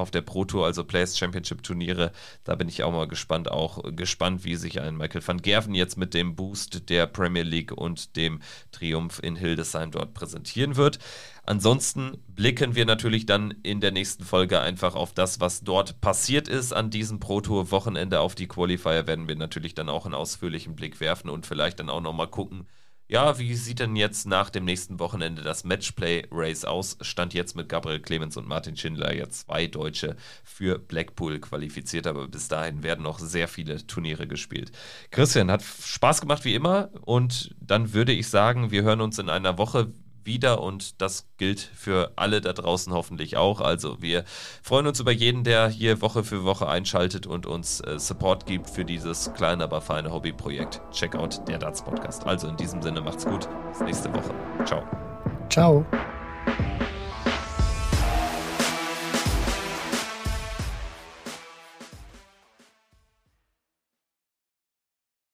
[0.01, 2.13] auf der Pro Tour, also Players Championship Turniere.
[2.45, 5.97] Da bin ich auch mal gespannt, auch gespannt, wie sich ein Michael van Gerven jetzt
[5.97, 8.41] mit dem Boost der Premier League und dem
[8.73, 10.99] Triumph in Hildesheim dort präsentieren wird.
[11.45, 16.49] Ansonsten blicken wir natürlich dann in der nächsten Folge einfach auf das, was dort passiert
[16.49, 18.21] ist an diesem Pro Tour Wochenende.
[18.21, 21.91] Auf die Qualifier werden wir natürlich dann auch einen ausführlichen Blick werfen und vielleicht dann
[21.91, 22.67] auch nochmal gucken,
[23.11, 26.97] ja, wie sieht denn jetzt nach dem nächsten Wochenende das Matchplay-Race aus?
[27.01, 32.29] Stand jetzt mit Gabriel Clemens und Martin Schindler ja zwei Deutsche für Blackpool qualifiziert, aber
[32.29, 34.71] bis dahin werden noch sehr viele Turniere gespielt.
[35.11, 39.29] Christian, hat Spaß gemacht wie immer und dann würde ich sagen, wir hören uns in
[39.29, 39.93] einer Woche
[40.25, 43.61] wieder und das gilt für alle da draußen hoffentlich auch.
[43.61, 44.25] Also wir
[44.63, 48.69] freuen uns über jeden, der hier Woche für Woche einschaltet und uns äh, Support gibt
[48.69, 50.81] für dieses kleine, aber feine Hobbyprojekt.
[50.93, 52.27] Check out der Darts Podcast.
[52.27, 53.49] Also in diesem Sinne macht's gut.
[53.71, 54.35] Bis nächste Woche.
[54.65, 54.83] Ciao.
[55.49, 55.87] Ciao.